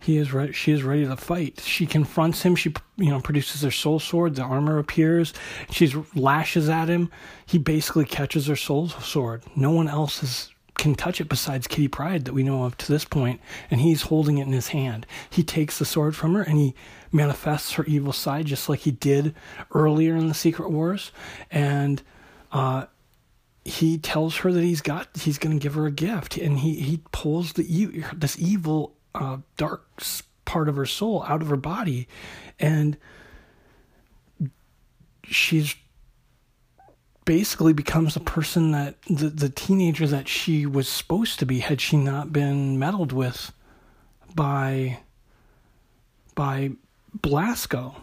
[0.08, 0.54] He is ready.
[0.54, 1.60] She is ready to fight.
[1.60, 2.56] She confronts him.
[2.56, 4.36] She, you know, produces her soul sword.
[4.36, 5.34] The armor appears.
[5.70, 7.12] She lashes at him.
[7.46, 9.44] He basically catches her soul sword.
[9.54, 12.90] No one else is can touch it besides Kitty Pryde that we know of to
[12.90, 15.06] this point, and he's holding it in his hand.
[15.30, 16.74] He takes the sword from her and he
[17.12, 19.36] manifests her evil side just like he did
[19.74, 21.12] earlier in the Secret Wars,
[21.52, 22.02] and
[22.54, 22.86] uh,
[23.66, 26.76] he tells her that he's got he's going to give her a gift and he
[26.76, 29.86] he pulls the this evil uh, dark
[30.46, 32.08] part of her soul out of her body
[32.60, 32.98] and
[35.24, 35.76] she's
[37.26, 41.82] basically becomes the person that the the teenager that she was supposed to be had
[41.82, 43.52] she not been meddled with
[44.34, 45.00] by
[46.36, 46.72] by
[47.22, 47.96] Belasco.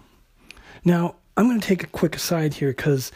[0.84, 3.10] Now, I'm going to take a quick aside here because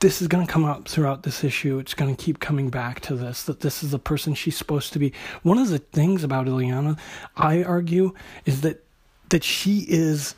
[0.00, 1.78] this is going to come up throughout this issue.
[1.78, 4.92] It's going to keep coming back to this that this is the person she's supposed
[4.92, 5.12] to be.
[5.42, 6.98] One of the things about Illyana,
[7.36, 8.12] I argue,
[8.44, 8.84] is that
[9.30, 10.34] that she is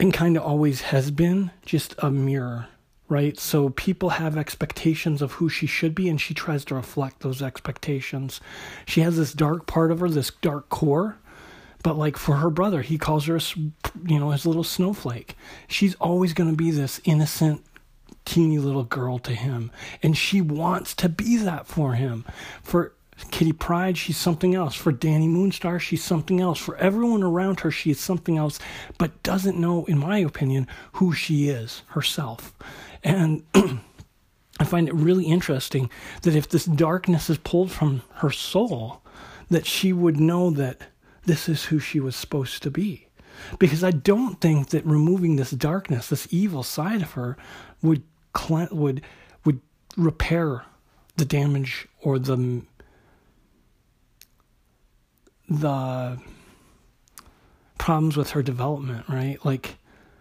[0.00, 2.68] and kind of always has been just a mirror,
[3.08, 3.38] right?
[3.38, 7.42] So people have expectations of who she should be, and she tries to reflect those
[7.42, 8.40] expectations.
[8.86, 11.18] She has this dark part of her, this dark core
[11.82, 13.40] but like for her brother, he calls her, a,
[14.04, 15.36] you know, his little snowflake.
[15.66, 17.64] She's always going to be this innocent,
[18.24, 19.70] teeny little girl to him,
[20.02, 22.24] and she wants to be that for him.
[22.62, 22.92] For
[23.30, 24.74] Kitty Pryde, she's something else.
[24.74, 26.58] For Danny Moonstar, she's something else.
[26.58, 28.58] For everyone around her, she is something else,
[28.96, 32.54] but doesn't know, in my opinion, who she is herself.
[33.02, 35.90] And I find it really interesting
[36.22, 39.02] that if this darkness is pulled from her soul,
[39.50, 40.82] that she would know that
[41.28, 43.06] this is who she was supposed to be.
[43.58, 47.36] Because I don't think that removing this darkness, this evil side of her,
[47.82, 48.02] would
[48.50, 49.02] would
[49.44, 49.60] would
[49.96, 50.64] repair
[51.16, 52.62] the damage or the
[55.48, 56.18] the
[57.78, 59.44] problems with her development, right?
[59.44, 59.77] Like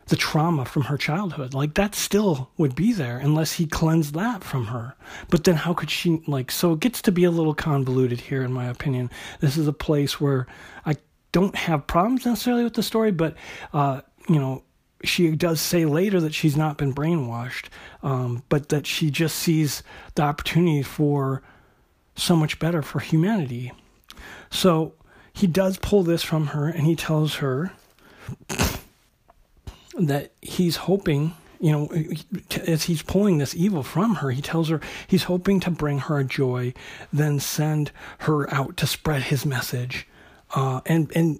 [0.07, 1.53] the trauma from her childhood.
[1.53, 4.95] Like that still would be there unless he cleansed that from her.
[5.29, 8.43] But then how could she like so it gets to be a little convoluted here
[8.43, 9.09] in my opinion.
[9.39, 10.47] This is a place where
[10.85, 10.95] I
[11.31, 13.35] don't have problems necessarily with the story, but
[13.73, 14.63] uh, you know,
[15.03, 17.65] she does say later that she's not been brainwashed,
[18.01, 19.83] um, but that she just sees
[20.15, 21.43] the opportunity for
[22.15, 23.71] so much better for humanity.
[24.49, 24.93] So
[25.33, 27.71] he does pull this from her and he tells her
[29.97, 31.89] that he's hoping, you know,
[32.65, 36.23] as he's pulling this evil from her, he tells her he's hoping to bring her
[36.23, 36.73] joy,
[37.11, 40.07] then send her out to spread his message.
[40.55, 41.39] Uh, and and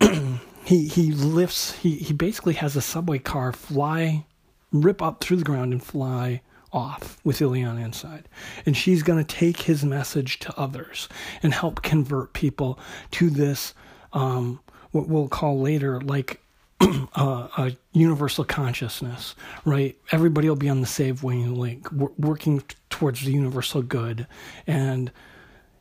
[0.64, 4.24] he he lifts he he basically has a subway car fly
[4.72, 6.40] rip up through the ground and fly
[6.72, 8.28] off with Illyana inside.
[8.64, 11.08] And she's going to take his message to others
[11.42, 12.78] and help convert people
[13.12, 13.74] to this,
[14.12, 14.60] um,
[14.92, 16.40] what we'll call later, like
[17.14, 19.98] a universal consciousness, right?
[20.12, 24.26] Everybody will be on the same wavelength, working towards the universal good.
[24.66, 25.12] And,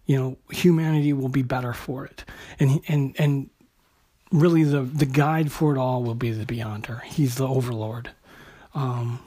[0.06, 2.26] you know, humanity will be better for it.
[2.60, 3.50] And, and, and,
[4.32, 7.02] really the the guide for it all will be the Beyonder.
[7.04, 8.12] He's the overlord.
[8.74, 9.20] Um,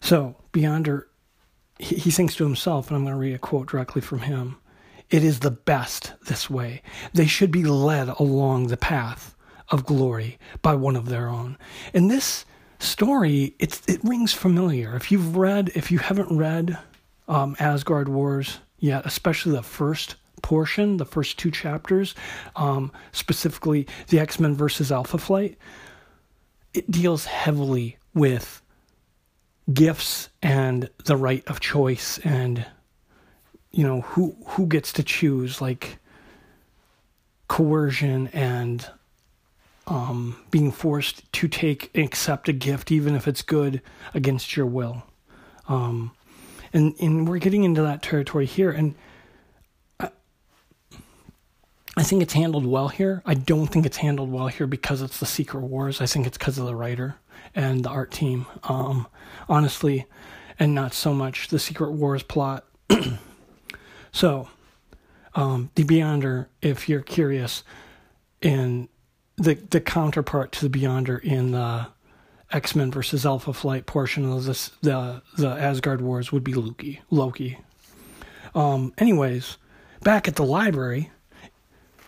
[0.00, 1.04] so Beyonder,
[1.78, 4.56] he, he thinks to himself, and I'm going to read a quote directly from him.
[5.08, 6.82] It is the best this way.
[7.14, 9.35] They should be led along the path
[9.70, 11.58] of glory by one of their own.
[11.92, 12.44] And this
[12.78, 14.94] story, it's, it rings familiar.
[14.96, 16.78] If you've read, if you haven't read
[17.28, 22.14] um, Asgard Wars yet, especially the first portion, the first two chapters,
[22.54, 25.58] um, specifically the X Men versus Alpha Flight,
[26.74, 28.62] it deals heavily with
[29.72, 32.64] gifts and the right of choice and
[33.72, 35.98] you know who who gets to choose like
[37.48, 38.88] coercion and
[39.86, 43.80] um, being forced to take and accept a gift even if it's good
[44.14, 45.04] against your will
[45.68, 46.10] um,
[46.72, 48.94] and and we're getting into that territory here and
[51.98, 53.22] I think it's handled well here.
[53.24, 56.02] I don't think it's handled well here because it's the Secret Wars.
[56.02, 57.16] I think it's because of the writer
[57.54, 59.06] and the art team, um,
[59.48, 60.04] honestly,
[60.58, 62.66] and not so much the Secret Wars plot.
[64.12, 64.50] so,
[65.34, 67.64] um, The Beyonder, if you're curious,
[68.42, 68.90] in
[69.36, 71.88] the the counterpart to the Beyonder in the
[72.52, 77.00] X Men versus Alpha Flight portion of this the the Asgard Wars would be Loki.
[77.10, 77.58] Loki.
[78.54, 79.58] Um, anyways,
[80.02, 81.10] back at the library,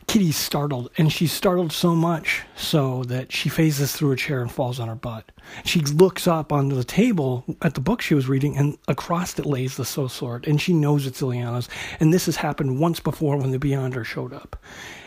[0.06, 4.50] Kitty's startled, and she's startled so much so that she phases through a chair and
[4.50, 5.30] falls on her butt.
[5.66, 9.44] She looks up onto the table at the book she was reading, and across it
[9.44, 11.68] lays the soul sword, and she knows it's Illyana's.
[12.00, 14.56] And this has happened once before when the Beyonder showed up.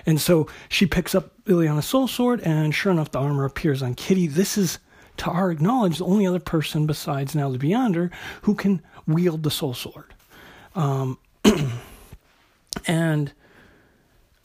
[0.06, 3.94] And so she picks up Illyana's soul sword, and sure enough, the armor appears on
[3.94, 4.28] Kitty.
[4.28, 4.80] This is,
[5.18, 8.12] to our knowledge, the only other person besides now the Beyonder
[8.44, 10.14] who can wield the soul sword.
[10.76, 11.20] Um,
[12.88, 13.32] and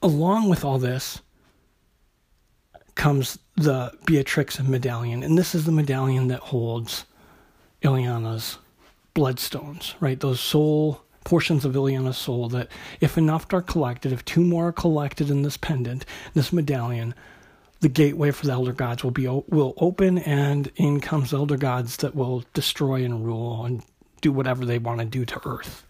[0.03, 1.21] along with all this
[2.95, 7.05] comes the Beatrix medallion, and this is the medallion that holds
[7.83, 8.59] Illyana's
[9.15, 10.19] bloodstones, right?
[10.21, 12.69] Those soul portions of Illyana's soul that,
[13.01, 17.15] if enough are collected, if two more are collected in this pendant, this medallion,
[17.81, 21.97] the gateway for the elder gods will be will open, and in comes elder gods
[21.97, 23.83] that will destroy and rule and
[24.21, 25.85] do whatever they want to do to Earth.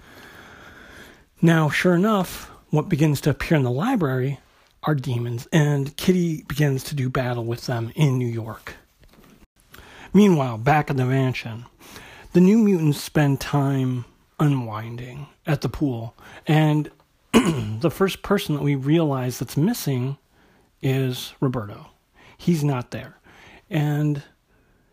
[1.43, 4.41] Now, sure enough, what begins to appear in the library
[4.85, 8.75] are demons, and Kitty begins to do battle with them in New York.
[10.15, 11.67] Meanwhile, back in the mansion,
[12.33, 14.07] the new mutants spend time
[14.39, 16.15] unwinding at the pool,
[16.47, 16.91] and
[17.33, 20.19] the first person that we realize that's missing
[20.83, 21.89] is Roberto.
[22.37, 23.19] He's not there.
[23.71, 24.23] And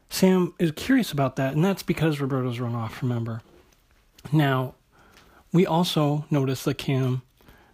[0.10, 3.42] Sam is curious about that, and that's because Roberto's run off, remember.
[4.32, 4.76] Now,
[5.52, 7.22] we also notice that Cam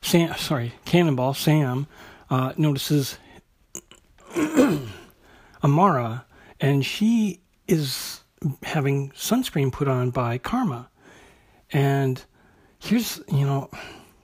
[0.02, 1.88] Sam, sorry, Cannonball Sam
[2.30, 3.18] uh, notices
[5.64, 6.26] Amara,
[6.60, 8.24] and she is
[8.64, 10.90] having sunscreen put on by Karma.
[11.72, 12.24] And
[12.80, 13.70] here's you know,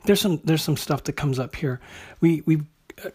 [0.06, 1.80] there's some there's some stuff that comes up here.
[2.22, 2.62] We we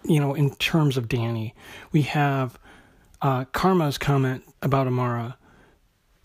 [0.04, 1.54] you know in terms of Danny,
[1.92, 2.58] we have
[3.22, 5.36] uh, Karma's comment about Amara.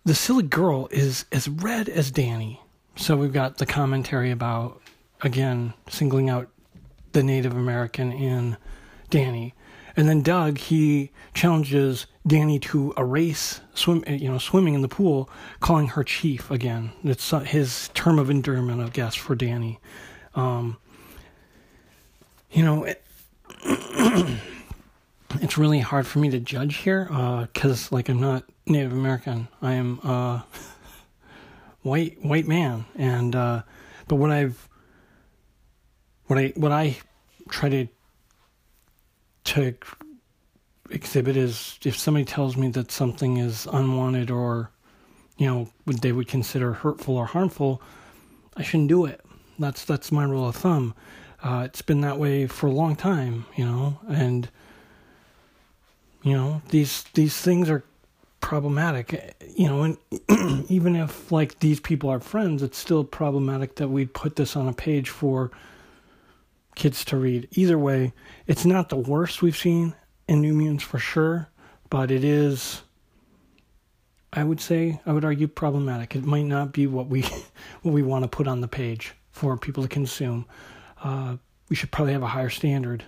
[0.04, 2.62] The silly girl is as red as Danny.
[2.96, 4.82] So we've got the commentary about
[5.22, 6.50] again singling out
[7.12, 8.58] the Native American in
[9.10, 9.54] Danny.
[9.98, 14.88] And then Doug, he challenges Danny to a race, swim, you know, swimming in the
[14.88, 15.30] pool,
[15.60, 16.92] calling her chief again.
[17.04, 19.80] It's his term of endearment, I guess, for Danny.
[20.34, 20.78] Um,
[22.52, 23.04] you know, it,
[25.42, 29.48] it's really hard for me to judge here because, uh, like, I'm not Native American.
[29.62, 30.46] I am a
[31.84, 33.62] white white man, and uh,
[34.08, 34.68] but what I've
[36.28, 36.98] what I what I
[37.50, 37.88] try to
[39.46, 39.76] to
[40.90, 44.72] exhibit is if somebody tells me that something is unwanted or
[45.38, 45.70] you know
[46.02, 47.82] they would consider hurtful or harmful,
[48.56, 49.22] I shouldn't do it.
[49.58, 50.94] That's that's my rule of thumb.
[51.44, 54.50] Uh, it's been that way for a long time, you know, and
[56.24, 57.84] you know these these things are
[58.42, 59.84] problematic, you know,
[60.30, 64.56] and even if like these people are friends, it's still problematic that we put this
[64.56, 65.52] on a page for
[66.76, 67.48] kids to read.
[67.52, 68.14] Either way,
[68.48, 69.96] it's not the worst we've seen
[70.28, 71.50] in New Mutants for sure,
[71.90, 72.82] but it is,
[74.34, 76.16] I would say, I would argue problematic.
[76.16, 77.22] It might not be what we
[77.82, 80.46] what we want to put on the page for people to consume.
[81.02, 81.38] Uh,
[81.70, 83.04] we should probably have a higher standard.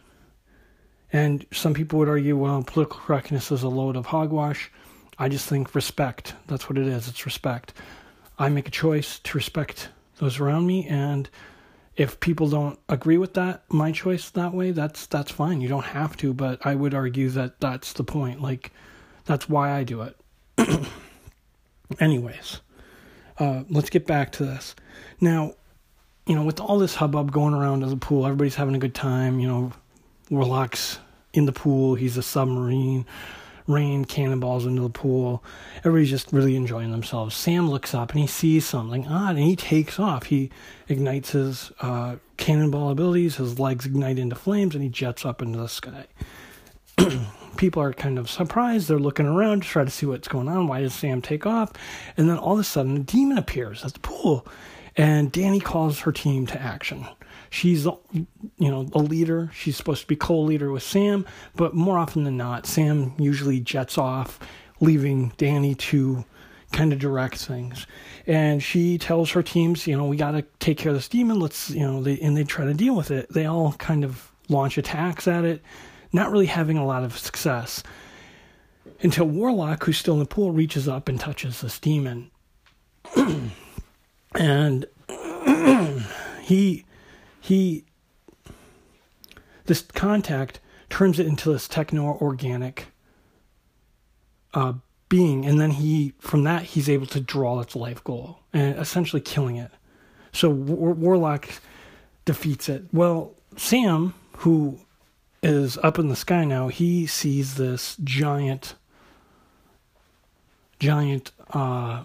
[1.13, 4.69] And some people would argue, well, political correctness is a load of hogwash.
[5.17, 6.33] I just think respect.
[6.47, 7.07] That's what it is.
[7.07, 7.73] It's respect.
[8.37, 9.89] I make a choice to respect
[10.19, 11.29] those around me and
[11.97, 15.59] if people don't agree with that my choice that way that's that's fine.
[15.59, 18.41] You don't have to but i would argue that that's the point.
[18.41, 18.71] Like
[19.25, 20.15] that's why i do it.
[21.99, 22.61] Anyways
[23.39, 24.75] uh, let's get back to this.
[25.19, 25.55] Now
[26.25, 28.95] you know with all this hubbub going around in the pool everybody's having a good
[28.95, 29.71] time you know
[30.29, 30.99] warlock's
[31.33, 31.95] in the pool.
[31.95, 33.05] He's a submarine
[33.67, 35.43] Rahne cannonballs into the pool.
[35.79, 37.35] Everybody's just really enjoying themselves.
[37.35, 40.27] Sam looks up and he sees something odd and he takes off.
[40.27, 40.49] He
[40.87, 45.59] ignites his uh, cannonball abilities, his legs ignite into flames, and he jets up into
[45.59, 46.05] the sky.
[47.57, 48.87] People are kind of surprised.
[48.87, 50.67] They're looking around to try to see what's going on.
[50.67, 51.73] Why does Sam take off?
[52.15, 54.47] And then all of a sudden, a demon appears at the pool,
[54.95, 57.07] and Danny calls her team to action
[57.49, 58.27] she's you
[58.59, 59.51] know a leader.
[59.53, 61.25] She's supposed to be co-leader with sam
[61.55, 64.39] but more often than not sam usually jets off
[64.79, 66.25] leaving danny to
[66.71, 67.87] kind of direct things.
[68.25, 71.39] And she tells her teams you know we got to take care of this demon.
[71.39, 73.31] Let's you know they and they try to deal with it.
[73.31, 75.61] They all kind of launch attacks at it
[76.13, 77.83] not really having a lot of success
[79.01, 82.31] until warlock who's still in the pool reaches up and touches this demon.
[84.35, 84.85] And
[86.41, 86.85] he
[87.47, 87.85] he
[89.67, 92.87] this contact turns it into this techno organic
[94.53, 94.73] uh,
[95.07, 99.21] being, and then he from that he's able to draw its life goal and essentially
[99.21, 99.71] killing it.
[100.33, 101.47] So War- Warlock
[102.25, 102.83] defeats it.
[102.91, 104.81] Well, Sam, who
[105.41, 108.73] is up in the sky now, he sees this giant,
[110.79, 112.03] giant uh,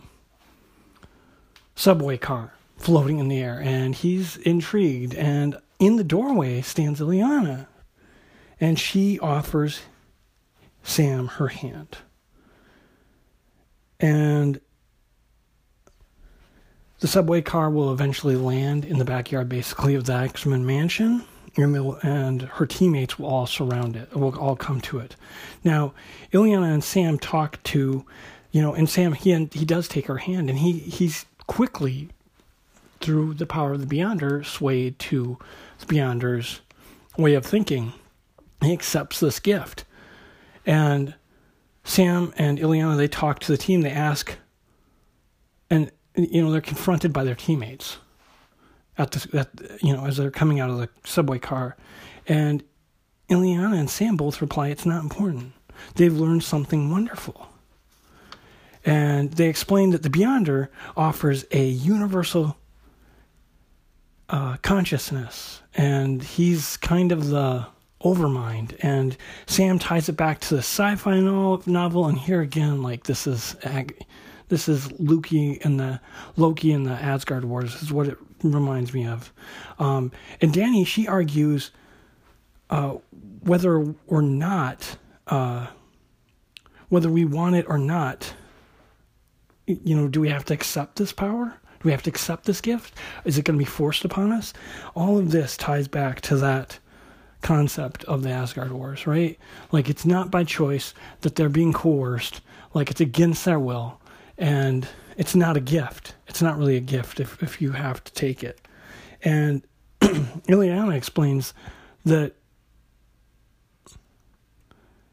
[1.75, 5.15] subway car floating in the air, and he's intrigued.
[5.15, 7.67] And in the doorway stands Illyana,
[8.61, 9.83] and she offers
[10.83, 11.99] Sam her hand.
[14.01, 14.61] And
[16.99, 21.25] the subway car will eventually land in the backyard, basically, of the X Men mansion,
[21.57, 25.17] and her teammates will all surround it, will all come to it.
[25.63, 25.95] Now,
[26.33, 28.05] Illyana and Sam talk to,
[28.51, 32.09] you know, and Sam, he, he does take her hand, and he, he's quickly,
[33.03, 35.39] through the power of the Beyonder, swayed to
[35.79, 36.61] the Beyonder's
[37.19, 37.93] way of thinking.
[38.63, 39.85] He accepts this gift.
[40.65, 41.15] And
[41.85, 44.37] Sam and Illyana, they talk to the team, they ask,
[45.69, 47.99] and, you know, they're confronted by their teammates
[48.99, 51.77] at the, at, you know, as they're coming out of the subway car.
[52.29, 52.63] And
[53.29, 55.53] Illyana and Sam both reply, it's not important.
[55.97, 57.49] They've learned something wonderful.
[58.85, 62.57] And they explain that the Beyonder offers a universal
[64.33, 67.67] uh, consciousness, and he's kind of the
[68.03, 68.77] overmind.
[68.83, 69.17] And
[69.47, 73.55] Sam ties it back to the sci-fi novel, and here again, like this is
[74.49, 76.01] this is Loki and the
[76.37, 79.33] Loki and the Asgard Wars is what it reminds me of.
[79.79, 80.11] Um,
[80.41, 81.71] and Danny, she argues
[82.71, 82.97] uh,
[83.45, 85.69] whether or not, uh,
[86.89, 88.35] whether we want it or not,
[89.67, 91.59] you know, do we have to accept this power?
[91.83, 92.95] Do we have to accept this gift?
[93.25, 94.53] Is it going to be forced upon us?
[94.95, 96.79] All of this ties back to that
[97.41, 99.37] concept of the Asgard Wars, right?
[99.73, 102.41] Like it's not by choice that they're being coerced,
[102.73, 104.01] like it's against their will,
[104.39, 106.15] and it's not a gift.
[106.29, 108.61] It's not really a gift if, if you have to take it.
[109.25, 109.63] And
[110.01, 111.53] Illyana explains
[112.05, 112.37] that,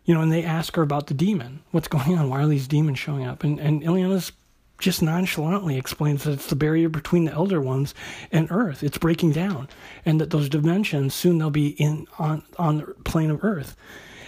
[0.06, 1.64] you know, and they ask her about the demon.
[1.72, 2.30] What's going on?
[2.30, 3.44] Why are these demons showing up?
[3.44, 4.32] And, and Illyana's
[4.80, 7.94] just nonchalantly explains that it's the barrier between the elder ones
[8.32, 8.82] and earth.
[8.82, 9.68] It's breaking down
[10.06, 13.76] and that those dimensions soon they'll be in on on the plane of earth.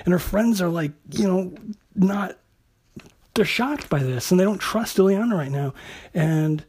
[0.06, 1.54] And her friends are like you know
[1.95, 2.38] not
[3.34, 5.74] they're shocked by this and they don't trust Illyana right now.
[6.14, 6.66] And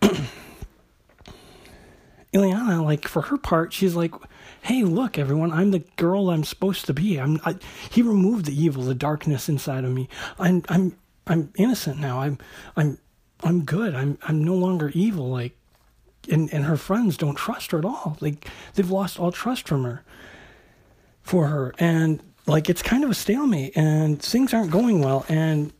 [2.32, 4.14] Illyana like for her part she's like
[4.62, 7.20] hey look everyone i'm the girl i'm supposed to be.
[7.20, 7.56] I'm I,
[7.90, 10.08] he removed the evil the darkness inside of me.
[10.38, 12.20] I'm i'm I'm innocent now.
[12.20, 12.38] I'm
[12.76, 12.98] I'm
[13.42, 13.94] I'm good.
[13.94, 15.28] I'm I'm no longer evil.
[15.30, 15.56] Like,
[16.30, 18.16] and and her friends don't trust her at all.
[18.20, 20.02] Like they've lost all trust from her,
[21.22, 25.24] for her, and like it's kind of a stalemate, and things aren't going well.
[25.28, 25.72] And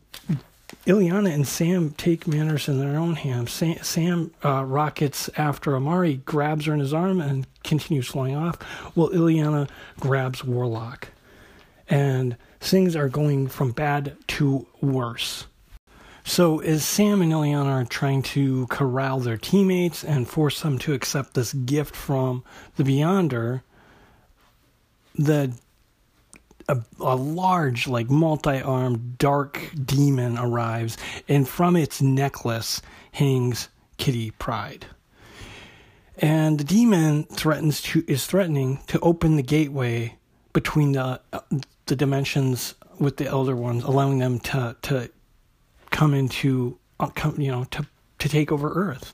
[0.85, 3.51] Illyana and Sam take matters in their own hands.
[3.51, 8.61] Sam, Sam uh, rockets after Amara, grabs her in his arm, and continues flying off.
[8.93, 9.69] While Illyana
[9.99, 11.09] grabs Warlock,
[11.89, 15.45] and things are going from bad to worse.
[16.25, 20.93] So, as Sam and Illyana are trying to corral their teammates and force them to
[20.93, 22.43] accept this gift from
[22.77, 23.61] the Beyonder,
[25.15, 25.53] the
[26.69, 30.97] a, a large, like multi-armed, dark demon arrives,
[31.27, 34.85] and from its necklace hangs Kitty Pryde.
[36.17, 40.15] And the demon threatens to is threatening to open the gateway
[40.53, 41.39] between the uh,
[41.85, 45.09] the dimensions with the elder ones, allowing them to to
[45.91, 47.85] come into uh, come, you know to
[48.19, 49.13] to take over Earth,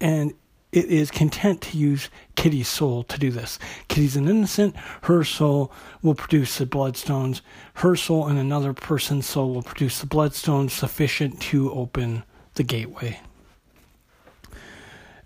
[0.00, 0.34] and
[0.72, 3.58] it is content to use Kitty's soul to do this.
[3.88, 4.76] Kitty's an innocent.
[5.02, 5.72] Her soul
[6.02, 7.40] will produce the bloodstones.
[7.74, 12.24] Her soul and another person's soul will produce the bloodstones sufficient to open
[12.54, 13.20] the gateway.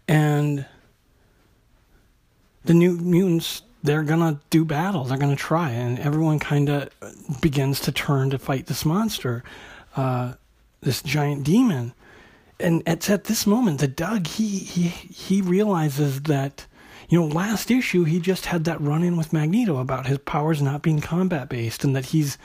[0.06, 0.66] And
[2.64, 5.04] the new mutants they're gonna do battle.
[5.04, 6.90] They're gonna try, and everyone kind of
[7.40, 9.42] begins to turn to fight this monster,
[9.96, 10.34] uh,
[10.80, 11.94] this giant demon.
[12.58, 16.66] And it's at this moment that Doug he he he realizes that
[17.08, 20.60] you know last issue he just had that run in with Magneto about his powers
[20.60, 22.36] not being combat based and that he's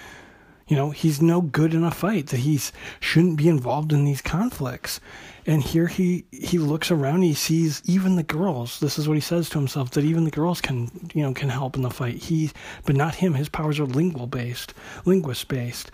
[0.68, 2.60] you know he's no good in a fight that he
[3.00, 5.02] shouldn't be involved in these conflicts
[5.46, 8.80] and here he he looks around he sees even the girls.
[8.80, 11.50] This is what he says to himself that even the girls can you know can
[11.50, 12.16] help in the fight.
[12.16, 12.52] He
[12.86, 13.34] but not him.
[13.36, 14.74] His powers are lingual based
[15.06, 15.92] linguist based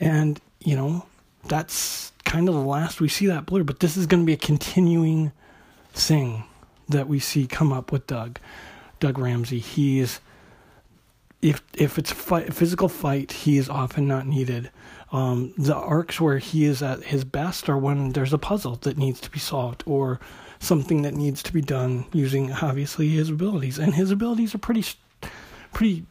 [0.00, 1.06] and you know
[1.44, 3.62] that's kind of the last we see that blur.
[3.62, 5.32] But this is going to be a continuing
[5.92, 6.44] thing
[6.88, 8.38] that we see come up with Doug
[9.00, 9.60] Doug Ramsey.
[9.60, 10.20] He's
[11.40, 14.70] if if it's a fight, physical fight, he is often not needed.
[15.10, 18.98] Um, the arcs where he is at his best are when there's a puzzle that
[18.98, 20.20] needs to be solved or
[20.60, 24.84] something that needs to be done using obviously his abilities, and his abilities are pretty
[25.72, 26.04] pretty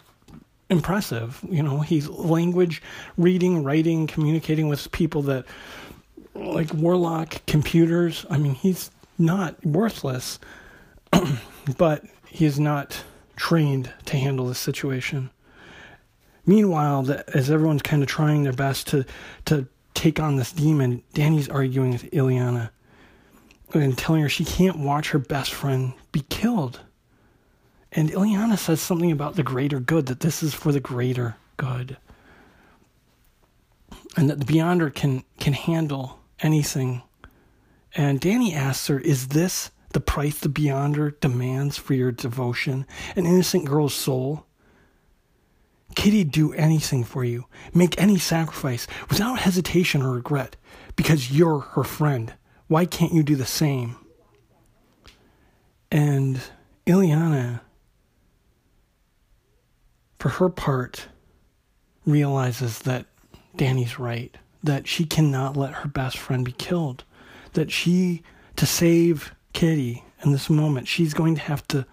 [0.69, 1.39] impressive.
[1.49, 2.81] You know, he's language
[3.17, 5.45] reading, writing, communicating with people that
[6.33, 8.25] like Warlock computers.
[8.29, 10.39] I mean, he's not worthless,
[11.77, 13.03] but he is not
[13.35, 15.29] trained to handle this situation.
[16.47, 19.05] Meanwhile, the, as everyone's kind of trying their best to
[19.45, 22.69] to take on this demon, Danny's arguing with Illyana
[23.73, 26.79] and telling her she can't watch her best friend be killed.
[27.91, 31.97] And Illyana says something about the greater good, that this is for the greater good.
[34.15, 37.03] And that the Beyonder can can handle anything.
[37.93, 42.85] And Danny asks her, Is this the price the Beyonder demands for your devotion?
[43.15, 44.46] An innocent girl's soul?
[45.97, 50.55] Kitty do anything for you, make any sacrifice without hesitation or regret,
[50.95, 52.35] because you're her friend.
[52.67, 53.95] Why can't you do the same?
[55.91, 56.39] And
[56.85, 57.61] Illyana,
[60.19, 61.07] for her part,
[62.05, 63.07] realizes that
[63.55, 67.05] Danny's right, that she cannot let her best friend be killed,
[67.53, 68.21] that she,
[68.55, 71.87] to save Kitty in this moment, she's going to have to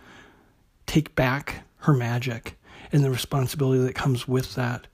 [0.85, 2.59] take back her magic
[2.95, 4.87] and the responsibility that comes with that.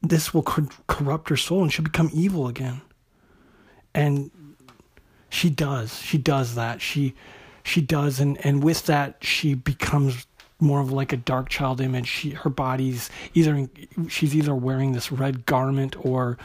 [0.00, 2.80] This will cor- corrupt her soul and she'll become evil again.
[3.92, 4.30] And
[5.28, 6.00] she does.
[6.00, 6.80] She does that.
[6.80, 7.14] She
[7.64, 10.26] she does and and with that she becomes
[10.60, 12.06] more of like a dark child image.
[12.06, 13.68] She her body's either
[14.08, 16.38] she's either wearing this red garment or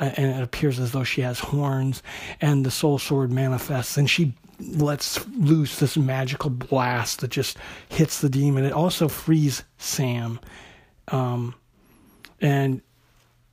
[0.00, 2.02] uh, and it appears as though she has horns
[2.40, 7.56] and the soul sword manifests and she lets loose this magical blast that just
[7.88, 8.64] hits the demon.
[8.64, 10.40] It also frees Sam,
[11.08, 11.54] um,
[12.40, 12.82] and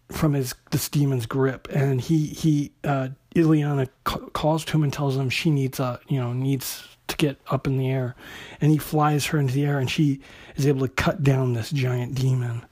[0.09, 5.15] from his this demon's grip, and he he uh, Illyana calls to him and tells
[5.17, 8.15] him she needs a you know needs to get up in the air,
[8.61, 10.21] and he flies her into the air, and she
[10.55, 12.65] is able to cut down this giant demon.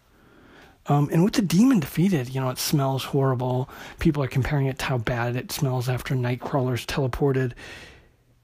[0.88, 3.70] Um, and with the demon defeated, you know, it smells horrible.
[4.00, 7.54] People are comparing it to how bad it smells after Nightcrawler's teleported.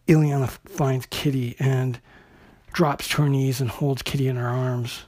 [0.10, 2.02] Illyana finds Kitty and
[2.74, 5.04] drops to her knees and holds Kitty in her arms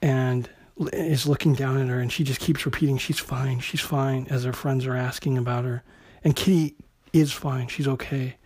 [0.00, 0.48] and
[0.92, 4.44] is looking down at her and she just keeps repeating she's fine she's fine as
[4.44, 5.82] her friends are asking about her.
[6.22, 6.76] And Kitty
[7.12, 8.36] is fine she's okay.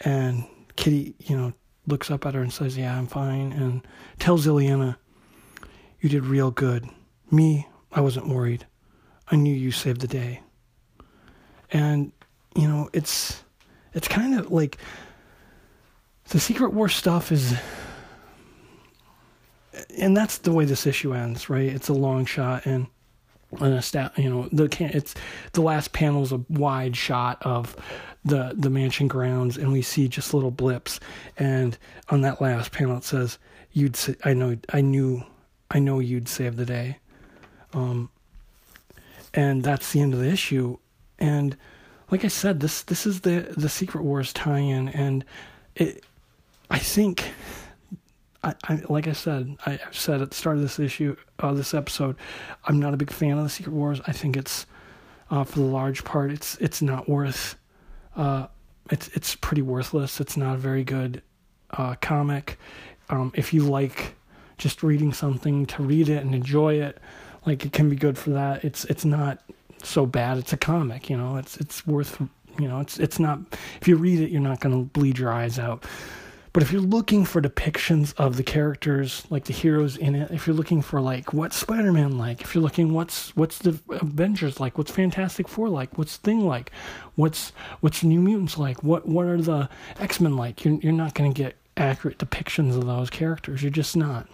[0.00, 0.44] And
[0.76, 1.54] Kitty you know
[1.86, 3.86] looks up at her and says yeah I'm fine and
[4.18, 4.96] tells Illyana
[6.00, 6.86] you did real good.
[7.30, 8.66] Me I wasn't worried.
[9.28, 10.42] I knew you saved the day.
[11.72, 12.12] And
[12.54, 13.42] you know it's
[13.94, 14.78] it's kind of like
[16.30, 17.54] the Secret War stuff is,
[19.98, 21.68] and that's the way this issue ends, right?
[21.68, 22.86] It's a long shot and.
[23.62, 25.14] And a stat, you know, the can it's
[25.52, 27.74] the last panel is a wide shot of
[28.22, 31.00] the the mansion grounds, and we see just little blips.
[31.38, 31.78] And
[32.10, 33.38] on that last panel, it says,
[33.72, 35.22] "You'd say, I know, I knew,
[35.70, 36.98] I know you'd save the day."
[37.72, 38.10] Um,
[39.32, 40.76] and that's the end of the issue.
[41.18, 41.56] And
[42.10, 45.24] like I said, this this is the the Secret Wars tie-in, and
[45.74, 46.04] it.
[46.70, 47.24] I think,
[48.44, 51.72] I, I like I said, I, said at the start of this issue, uh, this
[51.72, 52.16] episode,
[52.66, 54.02] I'm not a big fan of the Secret Wars.
[54.06, 54.66] I think it's,
[55.30, 57.56] uh, for the large part, it's it's not worth.
[58.16, 58.48] Uh,
[58.90, 60.20] it's it's pretty worthless.
[60.20, 61.22] It's not a very good
[61.70, 62.58] uh, comic.
[63.08, 64.14] Um, if you like
[64.58, 66.98] just reading something to read it and enjoy it,
[67.46, 68.64] like it can be good for that.
[68.64, 69.42] It's it's not
[69.84, 70.38] so bad.
[70.38, 71.36] It's a comic, you know.
[71.36, 72.20] It's it's worth,
[72.58, 72.80] you know.
[72.80, 73.40] It's it's not.
[73.80, 75.84] If you read it, you're not going to bleed your eyes out.
[76.54, 80.46] But if you're looking for depictions of the characters, like the heroes in it, if
[80.46, 84.78] you're looking for like what's Spider-Man like, if you're looking what's what's the Avengers like,
[84.78, 86.72] what's Fantastic Four like, what's Thing like,
[87.14, 89.68] what's what's New Mutants like, what what are the
[90.00, 93.62] X-Men like, you're you're not going to get accurate depictions of those characters.
[93.62, 94.26] You're just not.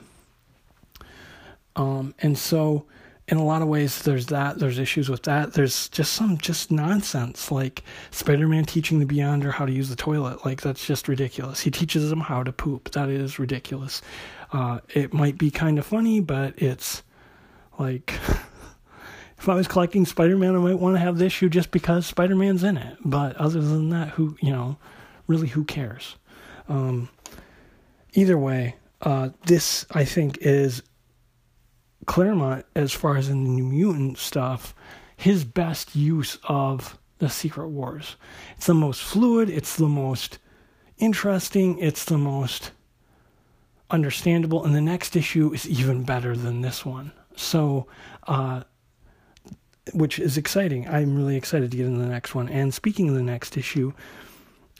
[1.76, 2.86] Um, and so
[3.28, 5.54] in a lot of ways there's that there's issues with that.
[5.54, 10.44] There's just some just nonsense like spider-man teaching the beyonder how to use the toilet.
[10.44, 11.60] Like that's just ridiculous.
[11.60, 12.90] He teaches them how to poop.
[12.92, 14.02] That is ridiculous.
[14.52, 17.02] Uh, it might be kind of funny but it's
[17.78, 18.12] like
[19.38, 22.62] if i was collecting spider-man i might want to have this issue just because spider-man's
[22.62, 22.98] in it.
[23.04, 24.76] But other than that who you know
[25.26, 26.16] really who cares?
[26.68, 27.08] Um,
[28.12, 30.82] either way uh, this i think is
[32.04, 34.74] Claremont, as far as in the New Mutant stuff,
[35.16, 38.16] his best use of the Secret Wars.
[38.56, 40.38] It's the most fluid, it's the most
[40.98, 42.72] interesting, it's the most
[43.90, 47.12] understandable, and the next issue is even better than this one.
[47.36, 47.86] So,
[48.26, 48.62] uh,
[49.92, 50.88] which is exciting.
[50.88, 52.48] I'm really excited to get into the next one.
[52.48, 53.92] And speaking of the next issue,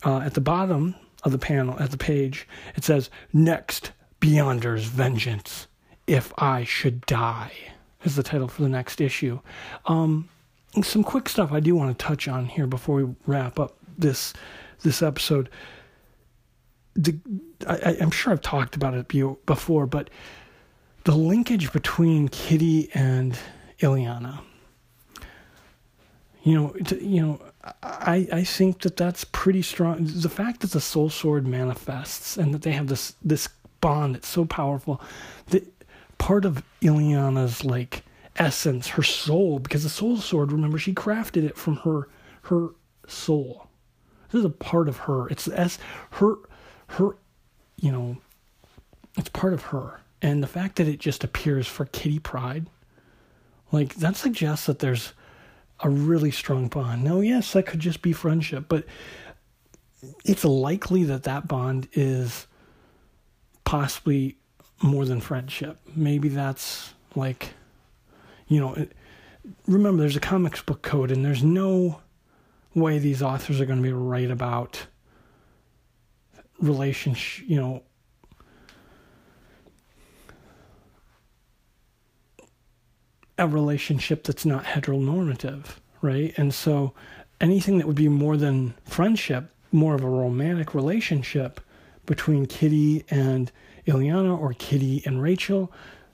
[0.05, 5.67] uh, at the bottom of the panel, at the page, it says, Next, Beyonder's Vengeance,
[6.07, 7.53] If I Should Die,
[8.05, 9.41] is the title for the next issue.
[9.87, 10.29] Um,
[10.83, 14.33] some quick stuff I do want to touch on here before we wrap up this
[14.83, 15.49] this episode.
[16.95, 17.19] The,
[17.67, 19.09] I, I'm sure I've talked about it
[19.47, 20.11] before, but
[21.05, 23.39] the linkage between Kitty and
[23.81, 24.41] Illyana.
[26.43, 27.41] You know, you know,
[27.83, 30.05] I I think that that's pretty strong.
[30.05, 33.49] The fact that the Soul Sword manifests and that they have this this
[33.81, 35.01] bond that's so powerful,
[35.47, 35.74] that
[36.19, 38.05] part of Illyana's like
[38.37, 42.09] essence, her soul, because the Soul Sword, remember, she crafted it from her
[42.43, 42.71] her
[43.07, 43.69] soul.
[44.31, 45.29] This is a part of her.
[45.29, 45.79] It's as
[46.13, 46.37] her
[46.89, 47.17] her,
[47.77, 48.19] you know,
[49.17, 52.67] it's part of her and the fact that it just appears for Kitty Pryde,
[53.71, 55.13] like that suggests that there's
[55.81, 57.05] a really strong bond.
[57.05, 58.87] Now, yes, that could just be friendship, but
[60.25, 62.47] it's likely that that bond is
[63.65, 64.39] possibly
[64.83, 65.79] more than friendship.
[65.95, 67.51] Maybe that's like,
[68.49, 68.93] you know, it,
[69.67, 72.01] remember there's a comics book code, and there's no
[72.75, 74.87] way these authors are going to be right about
[76.59, 77.83] relationship, you know,
[83.39, 85.65] a relationship that's not heteronormative,
[86.03, 86.33] right?
[86.37, 86.95] And so
[87.41, 91.61] anything that would be more than friendship, more of a romantic relationship
[92.07, 93.51] between Kitty and
[93.87, 95.73] Illyana or Kitty and Rachel,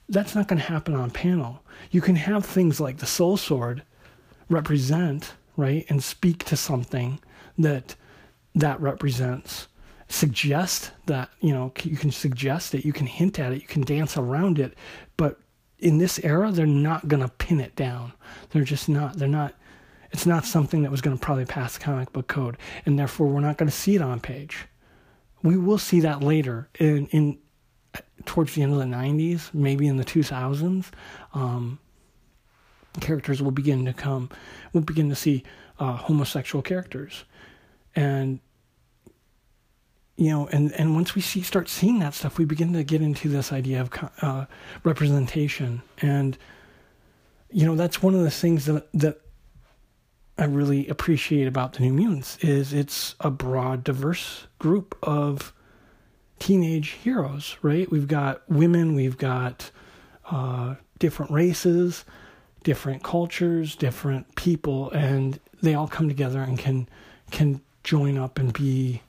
[0.09, 1.62] that's not going to happen on panel.
[1.91, 3.83] You can have things like the soul sword
[4.49, 7.21] represent, right, and speak to something
[7.59, 7.95] that
[8.55, 9.68] that represents
[10.09, 13.83] suggest that you know you can suggest it you can hint at it you can
[13.83, 14.77] dance around it
[15.16, 15.39] but
[15.81, 18.12] in this era, they're not going to pin it down.
[18.51, 19.16] They're just not.
[19.16, 19.55] They're not.
[20.12, 23.41] It's not something that was going to probably pass comic book code, and therefore we're
[23.41, 24.66] not going to see it on page.
[25.43, 27.39] We will see that later in in
[28.24, 30.86] towards the end of the '90s, maybe in the 2000s.
[31.34, 31.78] Um,
[33.01, 34.30] characters will begin to come.
[34.72, 35.45] We'll begin to see
[35.78, 37.24] uh, homosexual characters,
[37.95, 38.41] and
[40.16, 43.01] you know, and, and once we see start seeing that stuff, we begin to get
[43.01, 44.45] into this idea of uh,
[44.84, 46.36] representation, and
[47.51, 49.20] you know, that's one of the things that that
[50.38, 55.53] I really appreciate about the New Mutants is it's a broad, diverse group of
[56.41, 57.57] teenage heroes.
[57.62, 57.88] Right?
[57.91, 59.70] We've got women, we've got
[60.28, 62.05] uh, different races,
[62.64, 66.88] different cultures, different people, and they all come together and can
[67.30, 69.03] can join up and be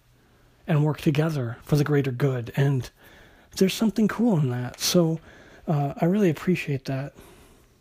[0.67, 2.53] and work together for the greater good.
[2.55, 2.89] And
[3.57, 4.79] there's something cool in that.
[4.79, 5.19] So
[5.67, 7.13] uh, I really appreciate that.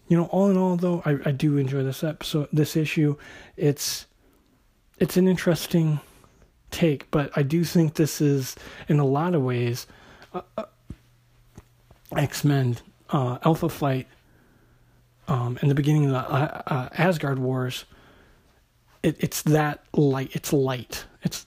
[0.09, 3.17] You know, all in all, though, I, I do enjoy this episode, this issue.
[3.57, 4.07] It's
[4.99, 6.01] it's an interesting
[6.71, 8.57] take, but I do think this is,
[8.89, 9.87] in a lot of ways,
[10.35, 10.65] uh, uh,
[12.17, 12.77] X Men,
[13.11, 14.07] uh, Alpha Flight,
[15.29, 17.85] um, and the beginning of the uh, uh, Asgard Wars.
[19.03, 20.31] It, it's that light.
[20.33, 21.05] It's light.
[21.23, 21.47] It's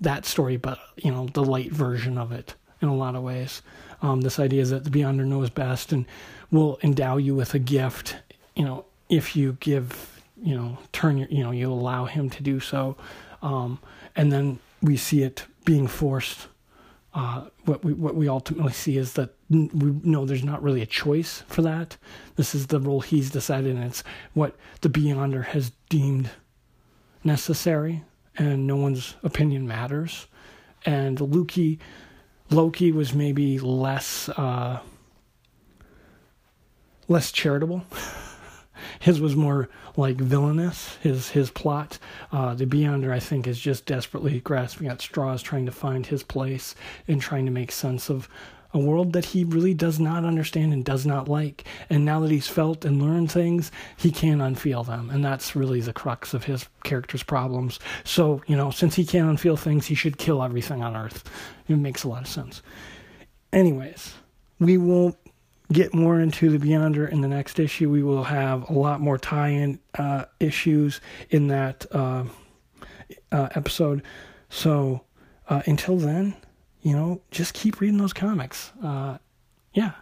[0.00, 3.62] that story, but you know the light version of it in a lot of ways.
[4.02, 6.04] Um, this idea is that the Beyonder knows best and
[6.50, 8.16] will endow you with a gift.
[8.54, 12.42] You know, if you give, you know, turn your, you know, you allow him to
[12.42, 12.96] do so,
[13.42, 13.78] um,
[14.16, 16.48] and then we see it being forced.
[17.14, 20.86] Uh, what we what we ultimately see is that we know there's not really a
[20.86, 21.96] choice for that.
[22.36, 24.04] This is the role he's decided, and it's
[24.34, 26.30] what the Beyonder has deemed
[27.24, 28.02] necessary
[28.38, 30.26] and no one's opinion matters.
[30.84, 31.78] And Loki,
[32.50, 34.80] Loki was maybe less uh,
[37.08, 37.84] less charitable.
[38.98, 40.96] his was more like villainous.
[40.96, 41.98] His his plot,
[42.32, 46.22] uh, the Beyonder, I think, is just desperately grasping at straws, trying to find his
[46.22, 46.74] place
[47.08, 48.28] and trying to make sense of
[48.76, 51.64] a world that he really does not understand and does not like.
[51.88, 55.08] And now that he's felt and learned things, he can't unfeel them.
[55.08, 57.78] And that's really the crux of his character's problems.
[58.04, 61.24] So, you know, since he can't unfeel things, he should kill everything on Earth.
[61.68, 62.62] It makes a lot of sense.
[63.52, 64.14] Anyways,
[64.58, 65.16] we will
[65.72, 67.90] get more into the Beyonder in the next issue.
[67.90, 71.00] We will have a lot more tie in uh, issues
[71.30, 72.24] in that uh,
[73.32, 74.02] uh, episode.
[74.48, 75.02] So,
[75.48, 76.36] uh, until then,
[76.82, 78.72] you know, just keep reading those comics.
[78.82, 79.18] Uh,
[79.74, 79.92] yeah.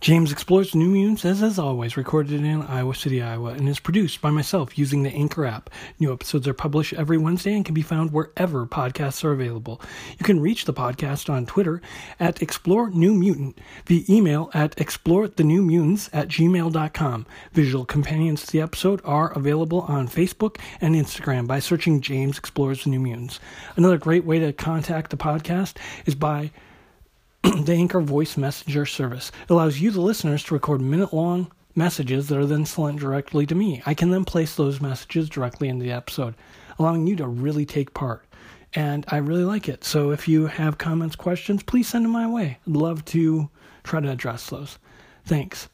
[0.00, 4.22] James Explores New Mutants is, as always, recorded in Iowa City, Iowa, and is produced
[4.22, 5.68] by myself using the Anchor app.
[5.98, 9.78] New episodes are published every Wednesday and can be found wherever podcasts are available.
[10.18, 11.82] You can reach the podcast on Twitter
[12.18, 17.26] at Explore New Mutant, via email at explorethenewmutants at gmail.com.
[17.52, 22.86] Visual companions to the episode are available on Facebook and Instagram by searching James Explores
[22.86, 23.38] New Mutants.
[23.76, 25.76] Another great way to contact the podcast
[26.06, 26.52] is by
[27.64, 29.32] the Anchor voice messenger service.
[29.48, 33.54] Allows you, the listeners, to record minute long messages that are then sent directly to
[33.54, 33.82] me.
[33.86, 36.34] I can then place those messages directly into the episode,
[36.78, 38.26] allowing you to really take part.
[38.74, 39.84] And I really like it.
[39.84, 42.58] So if you have comments, questions, please send them my way.
[42.66, 43.48] I'd love to
[43.82, 44.78] try to address those.
[45.24, 45.68] Thanks.